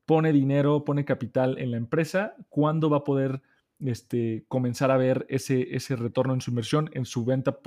[0.07, 2.37] pone dinero, pone capital en la empresa?
[2.49, 3.43] ¿Cuándo va a poder
[3.81, 7.59] este, comenzar a ver ese, ese retorno en su inversión, en su venta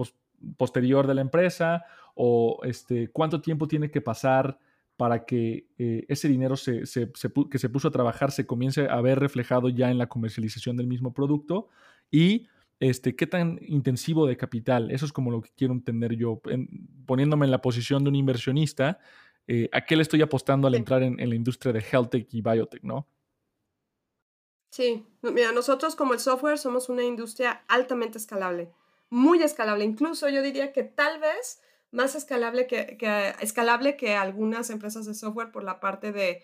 [0.55, 1.83] posterior de la empresa?
[2.15, 4.59] ¿O este, cuánto tiempo tiene que pasar?
[4.97, 9.69] Para que eh, ese dinero que se puso a trabajar se comience a ver reflejado
[9.69, 11.69] ya en la comercialización del mismo producto
[12.11, 12.47] y
[12.79, 16.41] este, qué tan intensivo de capital, eso es como lo que quiero entender yo,
[17.05, 18.99] poniéndome en la posición de un inversionista,
[19.47, 22.41] eh, ¿a qué le estoy apostando al entrar en, la industria de health tech y
[22.41, 23.07] biotech, no?
[24.69, 28.71] Sí, mira, nosotros como el software somos una industria altamente escalable,
[29.09, 32.97] muy escalable, incluso yo diría que tal vez más escalable que,
[33.41, 36.43] escalable que algunas empresas de software por la parte de,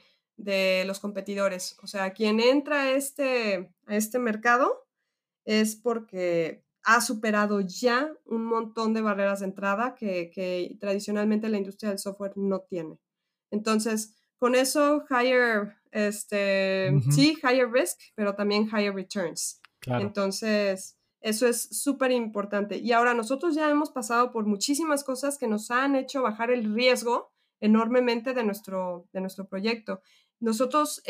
[0.86, 1.78] los competidores.
[1.84, 4.88] O sea, quien entra a este, a este mercado
[5.46, 11.90] es porque ha superado ya un montón de barreras de entrada que, tradicionalmente la industria
[11.90, 13.00] del software no tiene.
[13.52, 19.62] Entonces, con eso, higher, este, sí, higher risk, pero también higher returns.
[19.86, 22.78] Entonces, eso es súper importante.
[22.78, 26.76] Y ahora nosotros ya hemos pasado por muchísimas cosas que nos han hecho bajar el
[26.76, 27.32] riesgo
[27.62, 30.02] enormemente de nuestro, de nuestro proyecto.
[30.42, 31.02] Nosotros,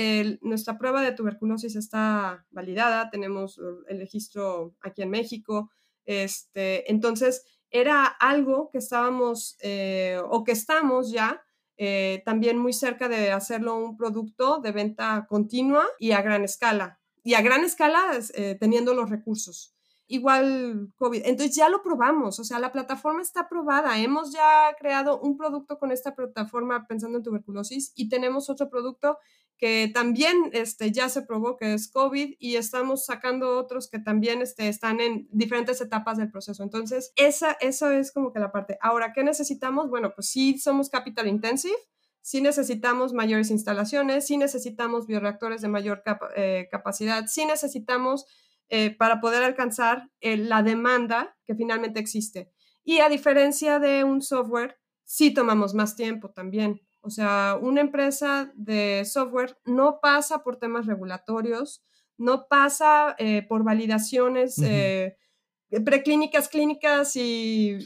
[0.42, 5.72] nuestra prueba de tuberculosis está validada, tenemos el registro aquí en México.
[6.06, 11.44] Este, entonces, era algo que estábamos eh, o que estamos ya
[11.78, 17.00] eh, también muy cerca de hacerlo un producto de venta continua y a gran escala.
[17.24, 19.73] Y a gran escala eh, teniendo los recursos
[20.08, 21.22] igual COVID.
[21.26, 24.00] Entonces ya lo probamos, o sea, la plataforma está probada.
[24.00, 29.18] Hemos ya creado un producto con esta plataforma pensando en tuberculosis y tenemos otro producto
[29.58, 34.42] que también este, ya se probó que es COVID y estamos sacando otros que también
[34.42, 36.64] este, están en diferentes etapas del proceso.
[36.64, 38.78] Entonces, esa, eso es como que la parte.
[38.82, 39.90] Ahora, ¿qué necesitamos?
[39.90, 41.78] Bueno, pues sí somos capital intensive,
[42.22, 46.04] sí necesitamos mayores instalaciones, sí necesitamos bioreactores de mayor
[46.36, 48.26] eh, capacidad, sí necesitamos
[48.76, 52.52] eh, para poder alcanzar eh, la demanda que finalmente existe.
[52.84, 56.82] Y a diferencia de un software, sí tomamos más tiempo también.
[57.02, 61.84] O sea, una empresa de software no pasa por temas regulatorios,
[62.18, 64.56] no pasa eh, por validaciones
[65.86, 67.78] preclínicas, clínicas y,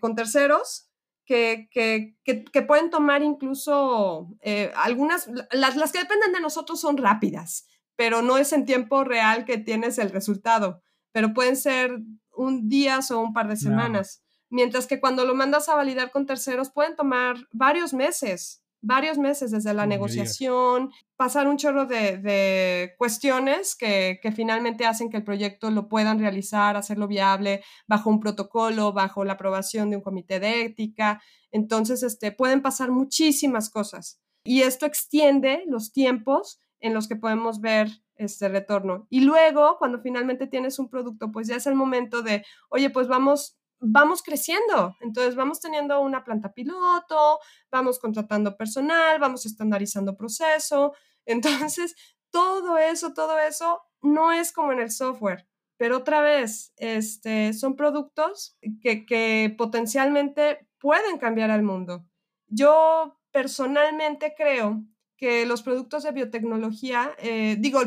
[0.00, 0.88] con terceros.
[1.24, 4.36] Que, que, que, pueden tomar incluso
[4.74, 9.44] algunas, las, las que dependen de nosotros son rápidas, pero no es en tiempo real
[9.44, 11.98] que tienes el resultado, pero pueden ser
[12.34, 14.22] un día o un par de semanas.
[14.50, 19.52] Mientras que cuando lo mandas a validar con terceros pueden tomar varios meses, varios meses
[19.52, 25.88] desde la negociación, pasar un chorro de, cuestiones que, finalmente hacen que el proyecto lo
[25.88, 31.22] puedan realizar, hacerlo viable bajo un protocolo, bajo la aprobación de un comité de ética.
[31.52, 34.20] Entonces, este, pueden pasar muchísimas cosas.
[34.44, 39.06] Y esto extiende los tiempos en los que podemos ver este retorno.
[39.08, 43.08] Y luego, cuando finalmente tienes un producto, pues ya es el momento de, oye, pues
[43.08, 44.96] vamos, vamos creciendo.
[45.00, 47.38] Entonces vamos teniendo una planta piloto,
[47.70, 50.92] vamos contratando personal, vamos estandarizando proceso.
[51.24, 51.94] Entonces,
[52.30, 55.46] todo eso, todo eso no es como en el software.
[55.76, 62.04] Pero otra vez, este, son productos que, que potencialmente pueden cambiar al mundo.
[62.48, 64.84] Yo personalmente creo
[65.22, 67.78] que los productos de biotecnología, eh, digo,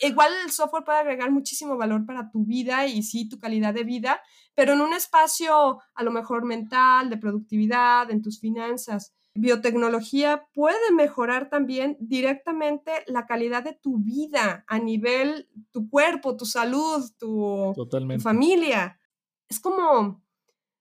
[0.00, 3.82] igual el software puede agregar muchísimo valor para tu vida y sí, tu calidad de
[3.82, 4.20] vida,
[4.54, 9.14] pero en un espacio a lo mejor mental, de productividad, en tus finanzas.
[9.32, 16.44] Biotecnología puede mejorar también directamente la calidad de tu vida a nivel tu cuerpo, tu
[16.44, 19.00] salud, tu, tu familia.
[19.48, 20.22] Es como,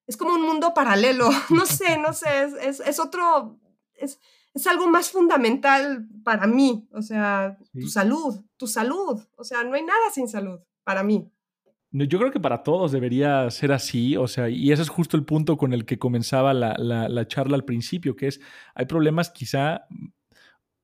[0.07, 1.29] es como un mundo paralelo.
[1.51, 3.61] No sé, no sé, es, es, otro,
[3.93, 4.19] es,
[4.55, 9.73] es algo más fundamental para mí, o sea, tu salud, tu salud, o sea, no
[9.73, 11.29] hay nada sin salud para mí.
[11.91, 15.25] Yo creo que para todos debería ser así, o sea, y ese es justo el
[15.25, 18.41] punto con el que comenzaba la, la, charla al principio, que es,
[18.73, 19.85] hay problemas quizá,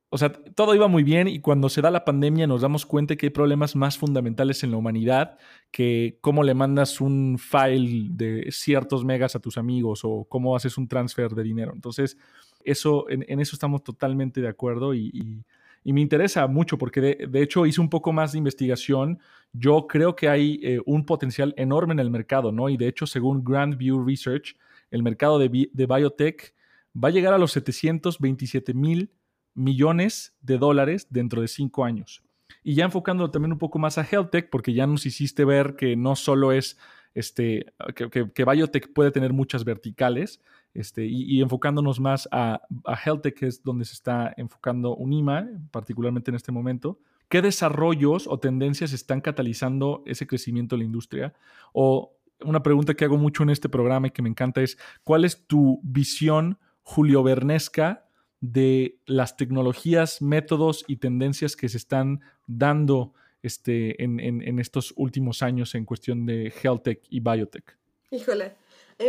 [0.10, 3.16] o sea, todo iba muy bien y cuando se da la pandemia nos damos cuenta
[3.16, 5.38] que hay problemas más fundamentales en la humanidad
[5.72, 10.78] que cómo le mandas un file de ciertos megas a tus amigos o cómo haces
[10.78, 11.72] un transfer de dinero.
[11.74, 12.18] Entonces,
[12.65, 15.43] eso, en, eso estamos totalmente de acuerdo y,
[15.84, 19.17] me interesa mucho porque de, hecho hice un poco más de investigación.
[19.52, 22.69] Yo creo que hay eh, un potencial enorme en el mercado, ¿no?
[22.69, 24.56] Y de hecho, según Grand View Research,
[24.91, 26.54] el mercado de, biotech
[26.95, 29.10] va a llegar a los 727 mil
[29.56, 32.21] millones de dólares dentro de cinco años.
[32.63, 35.76] Y ya enfocándolo también un poco más a health tech, porque ya nos hiciste ver
[35.76, 36.78] que no solo es
[37.15, 40.41] este, que biotech puede tener muchas verticales,
[40.74, 46.32] este, y, enfocándonos más a, a HealthTech, que es donde se está enfocando UNIMA, particularmente
[46.32, 51.34] en este momento, ¿qué desarrollos o tendencias están catalizando ese crecimiento de la industria?
[51.74, 55.26] O una pregunta que hago mucho en este programa y que me encanta es, ¿cuál
[55.26, 58.06] es tu visión Julio Bernesca
[58.40, 65.76] de las tecnologías, métodos y tendencias que se están dando este, en, estos últimos años
[65.76, 67.78] en cuestión de HealthTech y Biotech?
[68.10, 68.56] Híjole,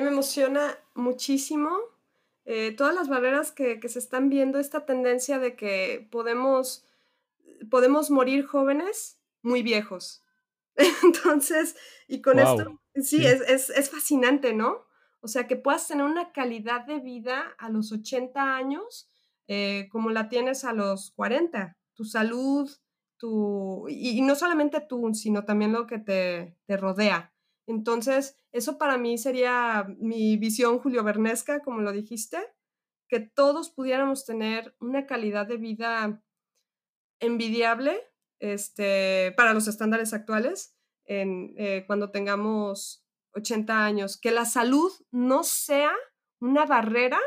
[0.00, 1.76] me emociona muchísimo
[2.44, 6.84] eh, todas las barreras que, se están viendo, esta tendencia de que podemos,
[7.70, 10.24] podemos morir jóvenes muy viejos.
[11.04, 11.76] Entonces,
[12.08, 14.86] y con esto, sí, Es, fascinante, ¿no?
[15.20, 19.08] O sea, que puedas tener una calidad de vida a los 80 años
[19.46, 21.76] eh, como la tienes a los 40.
[21.94, 22.68] Tu salud,
[23.18, 27.31] tu, y, no solamente tú, sino también lo que te, te rodea.
[27.66, 32.38] Entonces, eso para mí sería mi visión Julio Bernesca, como lo dijiste,
[33.08, 36.22] que todos pudiéramos tener una calidad de vida
[37.20, 38.02] envidiable
[38.40, 45.92] este, para los estándares actuales eh, cuando tengamos 80 años, que la salud no sea
[46.40, 47.20] una barrera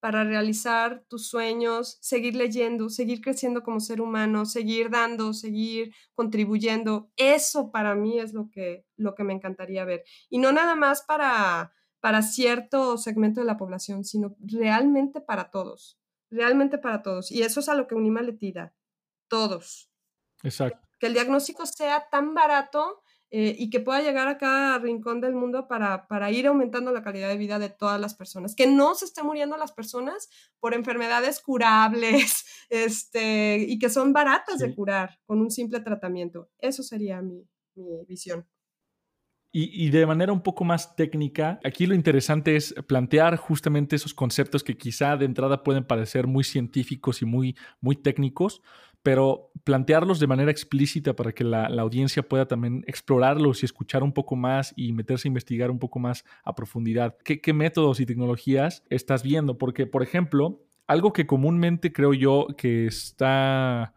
[0.00, 7.10] para realizar tus sueños, seguir leyendo, seguir creciendo como ser humano, seguir dando, seguir contribuyendo.
[7.16, 10.04] Eso para mí es lo que, lo que me encantaría ver.
[10.28, 15.98] Y no nada más para, para cierto segmento de la población, sino realmente para todos,
[16.30, 17.32] realmente para todos.
[17.32, 18.74] Y eso es a lo que Unima le tira,
[19.28, 19.90] todos.
[20.42, 20.86] Exacto.
[20.98, 25.34] Que el diagnóstico sea tan barato eh, y que pueda llegar a cada rincón del
[25.34, 28.54] mundo para, para, ir aumentando la calidad de vida de todas las personas.
[28.54, 30.28] Que no se estén muriendo las personas
[30.60, 36.50] por enfermedades curables este, y que son baratas de curar con un simple tratamiento.
[36.58, 38.46] Eso sería mi, mi visión.
[39.52, 44.12] Y, y, de manera un poco más técnica, aquí lo interesante es plantear justamente esos
[44.12, 48.60] conceptos que quizá de entrada pueden parecer muy científicos y muy, muy técnicos,
[49.06, 54.10] pero plantearlos de manera explícita para que la, audiencia pueda también explorarlos y escuchar un
[54.10, 57.16] poco más y meterse a investigar un poco más a profundidad.
[57.22, 59.58] ¿Qué, métodos y tecnologías estás viendo?
[59.58, 63.94] Porque, por ejemplo, algo que comúnmente creo yo que está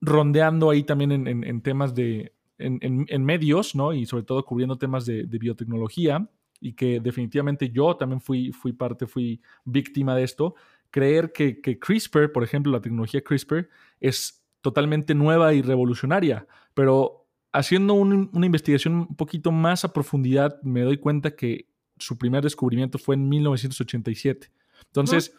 [0.00, 3.92] rondeando ahí también en, temas de, en, medios, ¿no?
[3.92, 9.40] Y sobre todo cubriendo temas de, biotecnología y que definitivamente yo también fui, parte, fui
[9.64, 10.54] víctima de esto,
[10.90, 13.68] creer que, CRISPR, por ejemplo, la tecnología CRISPR,
[14.00, 20.82] es totalmente nueva y revolucionaria, pero haciendo una investigación un poquito más a profundidad, me
[20.82, 24.50] doy cuenta que su primer descubrimiento fue en 1987.
[24.86, 25.34] Entonces,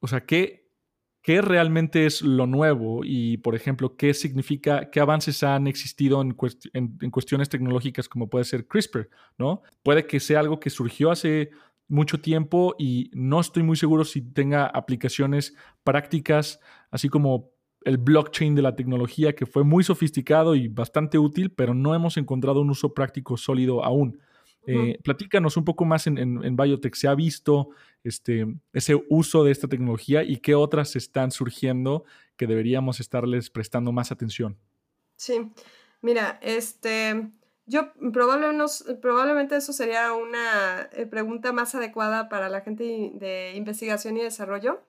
[0.00, 0.68] o sea, ¿qué,
[1.22, 3.00] ¿qué realmente es lo nuevo?
[3.04, 6.36] Y, por ejemplo, ¿qué significa, qué avances han existido en,
[6.72, 9.10] en, cuestiones tecnológicas como puede ser CRISPR?
[9.38, 9.62] ¿no?
[9.82, 11.50] Puede que sea algo que surgió hace
[11.88, 17.50] mucho tiempo y no estoy muy seguro si tenga aplicaciones prácticas, así como
[17.84, 22.16] el blockchain de la tecnología, que fue muy sofisticado y bastante útil, pero no hemos
[22.16, 24.18] encontrado un uso práctico sólido aún.
[24.66, 26.96] Eh, platícanos un poco más en, en, Biotech.
[26.96, 27.68] ¿Se ha visto
[28.02, 32.04] este, ese uso de esta tecnología y qué otras están surgiendo
[32.36, 34.58] que deberíamos estarles prestando más atención?
[35.14, 35.52] Sí,
[36.02, 37.30] mira, este,
[37.66, 44.16] yo probablemente, probablemente eso sería una eh, pregunta más adecuada para la gente de investigación
[44.16, 44.80] y desarrollo.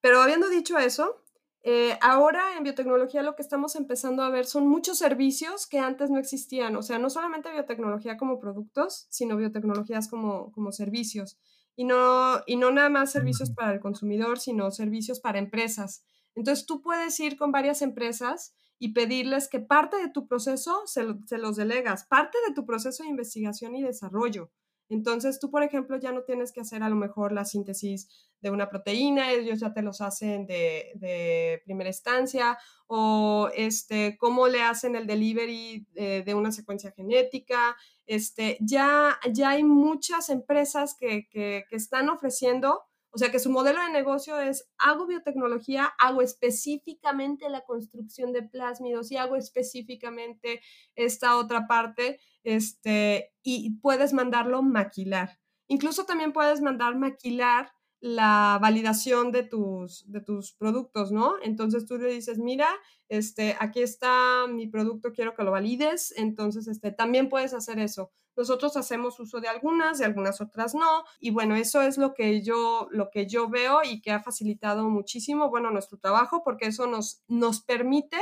[0.00, 1.16] Pero habiendo dicho eso,
[1.62, 6.08] Eh, ahora en biotecnología lo que estamos empezando a ver son muchos servicios que antes
[6.10, 11.38] no existían, o sea, no solamente biotecnología como productos, sino biotecnologías como, como servicios.
[11.76, 16.02] Y no, y no nada más servicios para el consumidor, sino servicios para empresas.
[16.34, 21.04] Entonces tú puedes ir con varias empresas y pedirles que parte de tu proceso se,
[21.04, 24.50] los delegas, parte de tu proceso de investigación y desarrollo.
[24.88, 28.08] Entonces, tú, por ejemplo, ya no tienes que hacer a lo mejor la síntesis
[28.40, 34.62] de una proteína, ellos ya te los hacen de, primera instancia, o este, cómo le
[34.62, 37.76] hacen el delivery de, una secuencia genética.
[38.06, 43.80] Este, ya, ya hay muchas empresas que, que están ofreciendo o sea que su modelo
[43.82, 50.60] de negocio es, hago biotecnología, hago específicamente la construcción de plásmidos y hago específicamente
[50.94, 55.38] esta otra parte, este, y puedes mandarlo maquilar.
[55.66, 61.34] Incluso también puedes mandar maquilar la validación de tus, de tus productos, ¿no?
[61.42, 62.68] Entonces tú le dices, mira,
[63.08, 68.10] este, aquí está mi producto, quiero que lo valides, entonces este, también puedes hacer eso.
[68.40, 72.40] Nosotros hacemos uso de algunas, de algunas otras no, y bueno, eso es lo que
[72.40, 76.86] yo, lo que yo veo y que ha facilitado muchísimo, bueno, nuestro trabajo, porque eso
[76.86, 78.16] nos, nos permite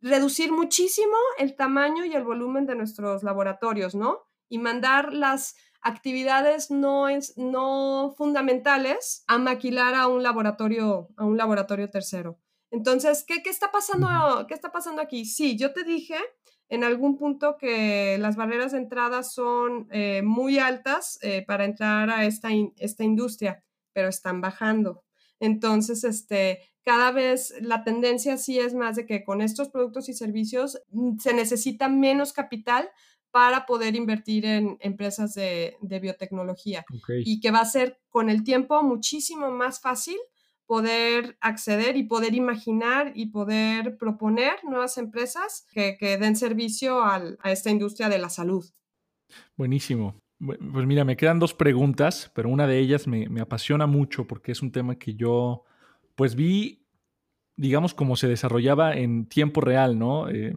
[0.00, 4.22] reducir muchísimo el tamaño y el volumen de nuestros laboratorios, ¿no?
[4.48, 11.36] Y mandar las actividades no, es, no fundamentales a maquilar a un laboratorio, a un
[11.36, 12.38] laboratorio tercero.
[12.70, 14.08] Entonces, ¿qué, qué está pasando,
[14.48, 15.26] ¿qué está pasando aquí?
[15.26, 16.16] Sí, yo te dije
[16.74, 22.10] en algún punto que las barreras de entrada son eh, muy altas eh, para entrar
[22.10, 22.48] a esta,
[22.78, 23.62] esta industria,
[23.92, 25.04] pero están bajando.
[25.40, 30.14] Entonces, este, cada vez la tendencia sí es más de que con estos productos y
[30.14, 32.88] servicios mm, se necesita menos capital
[33.30, 36.84] para poder invertir en empresas de, biotecnología
[37.24, 40.16] y que va a ser con el tiempo muchísimo más fácil
[40.66, 47.70] poder acceder y poder imaginar y poder proponer nuevas empresas que, den servicio a esta
[47.70, 48.64] industria de la salud.
[49.56, 50.20] Buenísimo.
[50.38, 54.62] Pues mira, me quedan dos preguntas, pero una de ellas me, apasiona mucho porque es
[54.62, 55.64] un tema que yo
[56.16, 56.86] pues vi,
[57.56, 60.28] digamos, cómo se desarrollaba en tiempo real, ¿no?
[60.28, 60.56] Eh,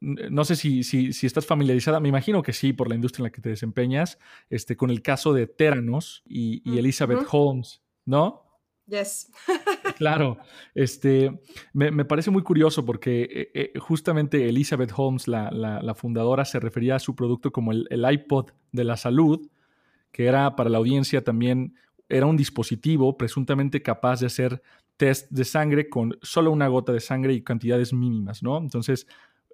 [0.00, 3.30] no sé si, si, estás familiarizada, me imagino que sí, por la industria en la
[3.30, 4.18] que te desempeñas,
[4.50, 8.42] este, con el caso de Teranos y, Elizabeth Holmes, ¿no?
[8.92, 9.32] Yes.
[9.96, 10.36] claro,
[10.74, 11.40] este,
[11.72, 16.98] me, parece muy curioso porque eh, eh, justamente Elizabeth Holmes, la, fundadora, se refería a
[16.98, 19.48] su producto como el, el iPod de la salud,
[20.10, 21.74] que era para la audiencia también,
[22.10, 24.62] era un dispositivo presuntamente capaz de hacer
[24.98, 28.58] test de sangre con solo una gota de sangre y cantidades mínimas, ¿no?
[28.58, 29.06] Entonces,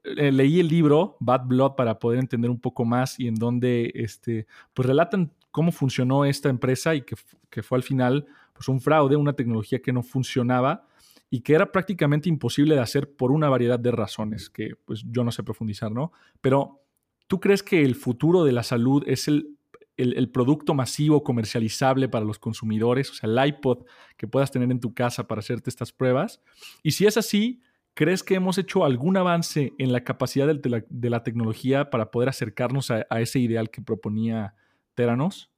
[0.03, 3.93] eh, leí el libro Bad Blood para poder entender un poco más y en donde
[3.95, 7.17] este, pues relatan cómo funcionó esta empresa y que,
[7.65, 10.87] fue al final pues un fraude, una tecnología que no funcionaba
[11.31, 15.25] y que era prácticamente imposible de hacer por una variedad de razones que pues yo
[15.25, 16.13] no sé profundizar, ¿no?
[16.41, 16.81] Pero
[17.27, 22.39] ¿tú crees que el futuro de la salud es el producto masivo comercializable para los
[22.39, 23.85] consumidores, o sea, el iPod
[24.17, 26.41] que puedas tener en tu casa para hacerte estas pruebas?
[26.85, 27.61] Y si es así,
[27.99, 32.93] ¿Crees que hemos hecho algún avance en la capacidad de la, tecnología para poder acercarnos
[32.93, 34.55] a, ese ideal que proponía
[34.99, 35.49] Teranos?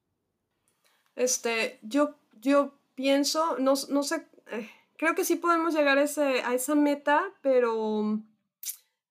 [1.15, 6.75] Este, yo, yo pienso, no, sé, eh, creo que sí podemos llegar a, a esa
[6.75, 8.21] meta, pero,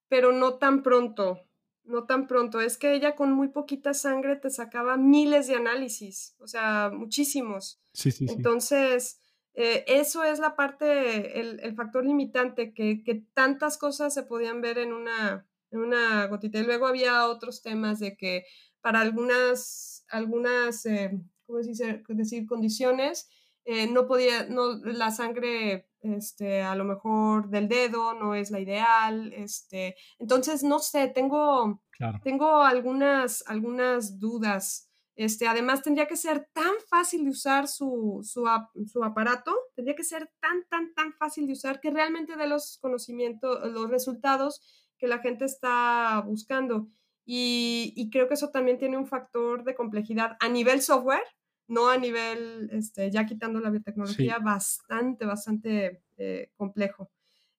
[0.09, 1.41] pero no tan pronto,
[1.83, 2.61] no tan pronto.
[2.61, 7.83] Es que ella con muy poquita sangre te sacaba miles de análisis, o sea, muchísimos.
[7.93, 8.33] Sí, sí, sí.
[8.33, 9.20] Entonces,
[9.55, 14.93] eh, eso es la parte, el, factor limitante, que, tantas cosas se podían ver en
[14.93, 16.61] una, en una gotita.
[16.61, 18.45] Y luego había otros temas de que
[18.81, 22.46] para algunas, algunas eh, ¿cómo decir?
[22.46, 23.28] condiciones,
[23.64, 28.61] eh, no podía, no, la sangre, este, a lo mejor del dedo no es la
[28.61, 31.82] ideal, este, entonces, no sé, tengo,
[32.22, 34.90] tengo algunas, algunas dudas
[35.20, 40.32] este, además, tendría que ser tan fácil de usar su, su, aparato, tendría que ser
[40.40, 44.62] tan, tan, tan fácil de usar que realmente dé los conocimientos, los resultados
[44.96, 46.88] que la gente está buscando.
[47.33, 51.22] Y, creo que eso también tiene un factor de complejidad a nivel software,
[51.68, 57.09] no a nivel, este, ya quitando la biotecnología, bastante, bastante eh, complejo.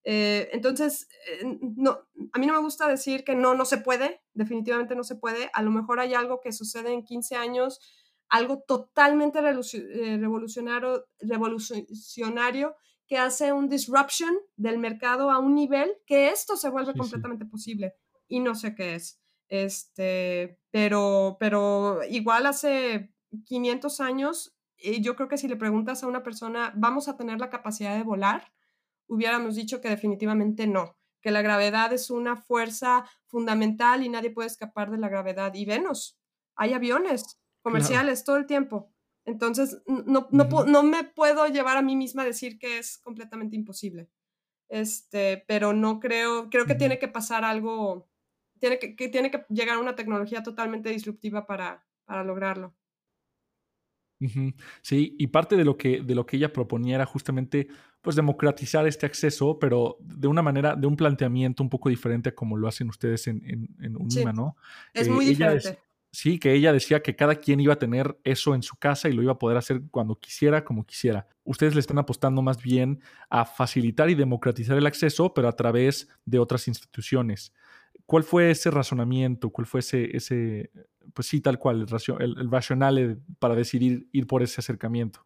[0.04, 2.02] Eh, entonces, eh, no,
[2.34, 5.50] a mí no me gusta decir que no, no se puede, definitivamente no se puede.
[5.54, 7.80] A lo mejor hay algo que sucede en 15 años,
[8.28, 12.76] algo totalmente eh, revolucionario, revolucionario
[13.08, 17.94] que hace un disruption del mercado a un nivel que esto se vuelve completamente posible.
[18.28, 19.21] Y no sé qué es.
[19.52, 23.14] Este, pero, pero igual hace
[23.46, 24.56] 500 años,
[25.02, 28.04] yo creo que si le preguntas a una persona, ¿vamos a tener la capacidad de
[28.04, 28.52] volar?
[29.12, 34.48] hubiéramos dicho que definitivamente no, que la gravedad es una fuerza fundamental y nadie puede
[34.48, 35.54] escapar de la gravedad.
[35.54, 36.18] Y venos,
[36.56, 38.90] hay aviones comerciales todo el tiempo.
[39.26, 43.58] Entonces, no, no, no, me puedo llevar a mí misma a decir que es completamente
[43.58, 44.10] imposible.
[44.70, 48.10] Este, pero no creo, creo que tiene que pasar algo,
[48.62, 52.76] tiene que, que, tiene que llegar una tecnología totalmente disruptiva para, para lograrlo.
[54.84, 57.68] Sí, y parte de lo que, de lo que ella proponía era justamente
[58.02, 62.36] pues democratizar este acceso, pero de una manera, de un planteamiento un poco diferente a
[62.36, 63.42] como lo hacen ustedes en,
[63.80, 64.56] en, Unima, ¿no?
[64.94, 65.80] Es muy eh, diferente.
[66.12, 69.14] sí, que ella decía que cada quien iba a tener eso en su casa y
[69.14, 71.28] lo iba a poder hacer cuando quisiera, como quisiera.
[71.44, 76.10] Ustedes le están apostando más bien a facilitar y democratizar el acceso, pero a través
[76.26, 77.54] de otras instituciones.
[78.06, 79.50] ¿Cuál fue ese razonamiento?
[79.50, 80.72] ¿Cuál fue ese, ese
[81.14, 81.86] pues sí, tal cual,
[82.20, 85.26] el, el, racional para decidir ir por ese acercamiento?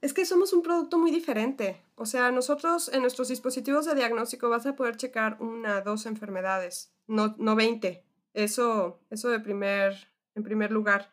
[0.00, 1.82] Es que somos un producto muy diferente.
[1.94, 6.92] O sea, nosotros en nuestros dispositivos de diagnóstico vas a poder checar una, dos enfermedades,
[7.06, 8.04] no, no 20.
[8.34, 9.96] Eso, eso de primer,
[10.34, 11.10] en primer lugar.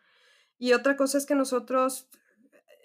[0.58, 2.08] Y otra cosa es que nosotros,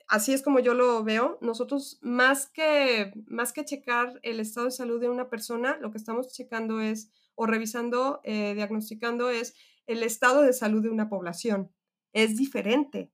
[0.08, 4.72] así es como yo lo veo, nosotros más que, más que checar el estado de
[4.72, 9.56] salud de una persona, lo que estamos checando es o revisando, eh, diagnosticando es
[9.88, 11.72] el estado de salud de una población.
[12.12, 13.14] Es diferente,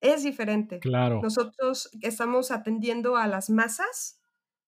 [0.00, 0.78] es diferente.
[0.78, 1.20] Claro.
[1.22, 4.18] Nosotros estamos atendiendo a las masas,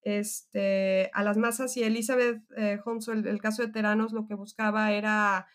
[0.03, 4.34] este, a las masas y Elizabeth eh, Holmes, el, el, caso de Teranos, lo que
[4.34, 5.47] buscaba era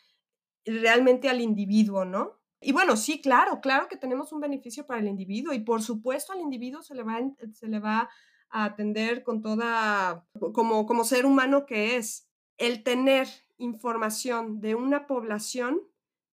[0.66, 2.40] realmente al individuo, ¿no?
[2.60, 6.34] Y bueno, sí, claro, claro que tenemos un beneficio para el individuo y por supuesto
[6.34, 7.20] al individuo se le va,
[7.54, 8.10] se le va
[8.50, 12.26] a atender con toda, como, como ser humano que es
[12.58, 13.28] el tener
[13.58, 15.82] información de una población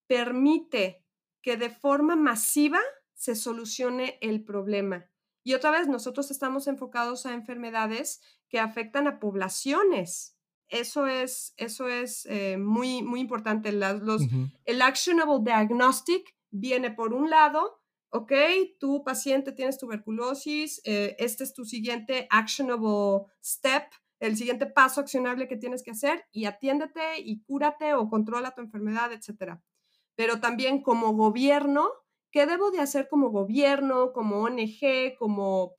[0.06, 1.04] permite
[1.42, 2.80] que de forma masiva
[3.14, 5.06] se solucione el problema.
[5.42, 10.38] Y otra vez, nosotros estamos enfocados a enfermedades que afectan a poblaciones.
[10.68, 13.70] Eso es, eso es eh, muy, muy importante.
[13.72, 14.22] los,
[14.64, 18.32] El actionable diagnostic viene por un lado, ok,
[18.78, 23.84] tu paciente tienes tuberculosis, eh, este es tu siguiente actionable step
[24.20, 28.60] el siguiente paso accionable que tienes que hacer y atiéndete y cúrate o controla tu
[28.60, 29.62] enfermedad, etcétera.
[30.14, 31.90] Pero también como gobierno,
[32.30, 35.74] ¿qué debo de hacer como gobierno, como ONG, como,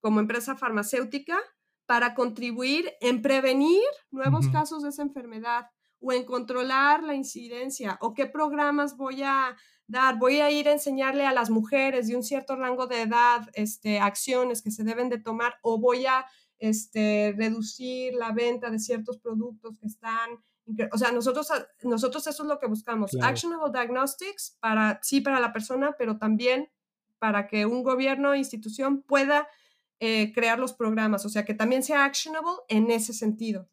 [0.00, 1.38] como empresa farmacéutica
[1.86, 5.66] para contribuir en prevenir nuevos casos de esa enfermedad
[6.00, 9.56] o en controlar la incidencia o qué programas voy a
[9.86, 10.18] dar?
[10.18, 14.00] Voy a ir a enseñarle a las mujeres de un cierto rango de edad este,
[14.00, 16.26] acciones que se deben de tomar o voy a
[16.62, 20.30] este, reducir la venta de ciertos productos que están,
[20.92, 21.48] o sea, nosotros,
[21.82, 26.70] nosotros eso es lo que buscamos, actionable diagnostics para, sí, para la persona, pero también
[27.18, 29.48] para que un gobierno o institución pueda
[29.98, 33.68] eh, crear los programas, o sea, que también sea actionable en ese sentido.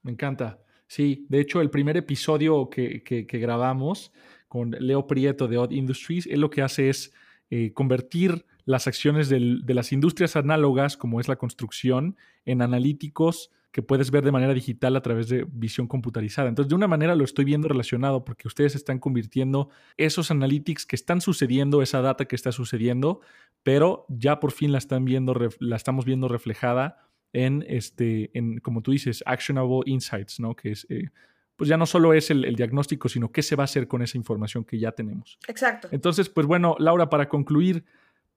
[0.00, 0.58] Me encanta.
[0.86, 4.10] Sí, de hecho, el primer episodio que, que, grabamos
[4.48, 7.12] con Leo Prieto de Odd Industries, él lo que hace es
[7.50, 13.80] eh, convertir las acciones de las industrias análogas, como es la construcción, en analíticos que
[13.80, 16.50] puedes ver de manera digital a través de visión computarizada.
[16.50, 20.96] Entonces, de una manera lo estoy viendo relacionado porque ustedes están convirtiendo esos analytics que
[20.96, 23.22] están sucediendo, esa data que está sucediendo,
[23.62, 26.98] pero ya por fin la están viendo, la estamos viendo reflejada
[27.32, 30.54] en este, en, como tú dices, actionable insights, ¿no?
[30.54, 31.08] Que es, eh,
[31.56, 34.02] pues ya no solo es el, el, diagnóstico, sino qué se va a hacer con
[34.02, 35.38] esa información que ya tenemos.
[35.48, 35.88] Exacto.
[35.90, 37.86] Entonces, pues bueno, Laura, para concluir,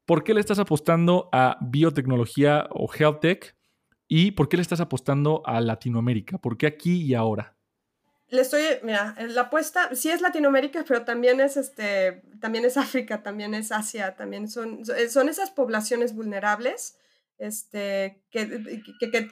[0.05, 3.55] ¿Por qué le estás apostando a biotecnología o health tech?
[4.07, 6.37] ¿Y por qué le estás apostando a Latinoamérica?
[6.37, 7.55] ¿Por qué aquí y ahora?
[8.29, 13.23] Le estoy, mira, la apuesta sí es Latinoamérica, pero también es, este, también es África,
[13.23, 16.97] también es Asia, también son, son esas poblaciones vulnerables
[17.41, 18.83] este, que,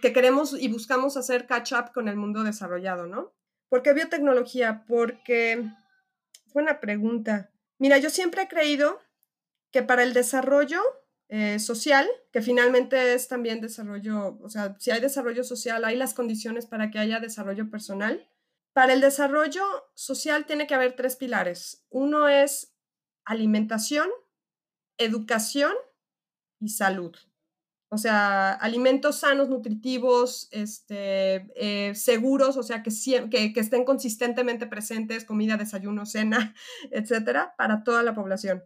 [0.02, 3.32] que, queremos y buscamos hacer catch up con el mundo desarrollado, ¿no?
[3.70, 4.84] ¿Por qué biotecnología?
[4.88, 5.64] Porque,
[6.54, 7.52] buena pregunta.
[7.78, 9.00] Mira, yo siempre he creído
[9.72, 10.82] que para el desarrollo
[11.32, 16.16] eh, social, que finalmente es también desarrollo, o sea, si hay desarrollo social, hay las
[16.16, 18.28] condiciones para que haya desarrollo personal.
[18.74, 19.64] Para el desarrollo
[19.94, 21.86] social tiene que haber tres pilares.
[21.90, 22.74] Uno es
[23.26, 24.10] alimentación,
[24.98, 25.74] educación
[26.60, 27.16] y salud.
[27.92, 32.92] O sea, alimentos sanos, nutritivos, este, eh, seguros, o sea, que,
[33.32, 36.56] que, que, estén consistentemente presentes, comida, desayuno, cena,
[36.92, 38.64] etcétera, para toda la población.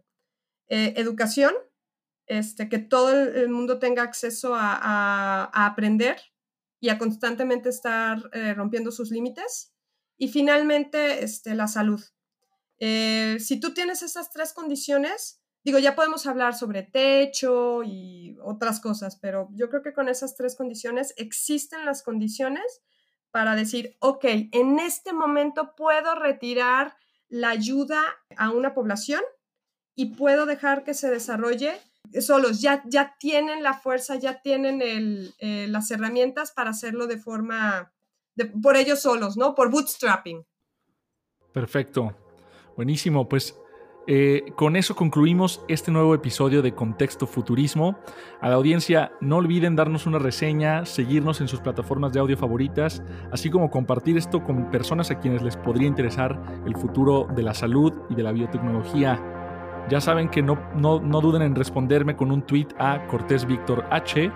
[0.68, 1.52] Eh, educación,
[2.26, 6.16] este, que todo el mundo tenga acceso a, aprender
[6.80, 9.74] y a constantemente estar eh, rompiendo sus límites.
[10.16, 12.02] Y finalmente, este, la salud.
[12.78, 18.80] Eh, si tú tienes esas tres condiciones, Digo, ya podemos hablar sobre techo y otras
[18.80, 22.82] cosas, pero yo creo que con esas tres condiciones existen las condiciones
[23.30, 26.94] para decir, ok, en este momento puedo retirar
[27.28, 28.02] la ayuda
[28.36, 29.22] a una población
[29.94, 31.72] y puedo dejar que se desarrolle
[32.20, 37.92] solos, ya, ya tienen la fuerza, ya tienen eh, las herramientas para hacerlo de forma,
[38.62, 39.54] por ellos solos, ¿no?
[39.54, 40.44] Por bootstrapping.
[41.52, 42.16] Perfecto.
[42.76, 43.28] Buenísimo.
[43.28, 43.56] Pues
[44.06, 47.98] eh, con eso concluimos este nuevo episodio de Contexto Futurismo.
[48.40, 53.02] A la audiencia, no olviden darnos una reseña, seguirnos en sus plataformas de audio favoritas,
[53.32, 57.54] así como compartir esto con personas a quienes les podría interesar el futuro de la
[57.54, 59.43] salud y de la biotecnología.
[59.88, 64.30] Ya saben que no, no, duden en responderme con un tweet a Cortés Víctor H.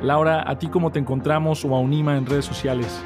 [0.00, 3.02] Laura, ¿a ti cómo te encontramos o a Unima en redes sociales?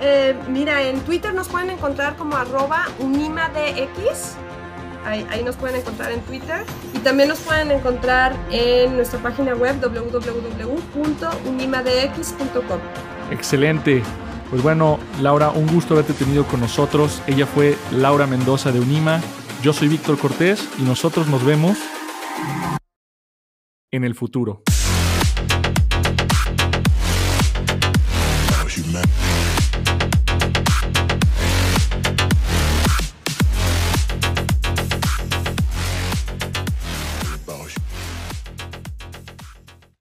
[0.00, 4.38] Eh, mira, en Twitter nos pueden encontrar como arroba UnimaDX
[5.06, 6.62] Ahí, nos pueden encontrar en Twitter
[6.94, 12.78] y también nos pueden encontrar en nuestra página web www.unimadx.com.
[13.30, 14.02] Excelente.
[14.50, 17.22] Pues bueno, Laura, un gusto haberte tenido con nosotros.
[17.26, 19.22] Ella fue Laura Mendoza de Unima.
[19.62, 21.76] Yo soy Víctor Cortés y nosotros nos vemos
[23.90, 24.62] en el futuro.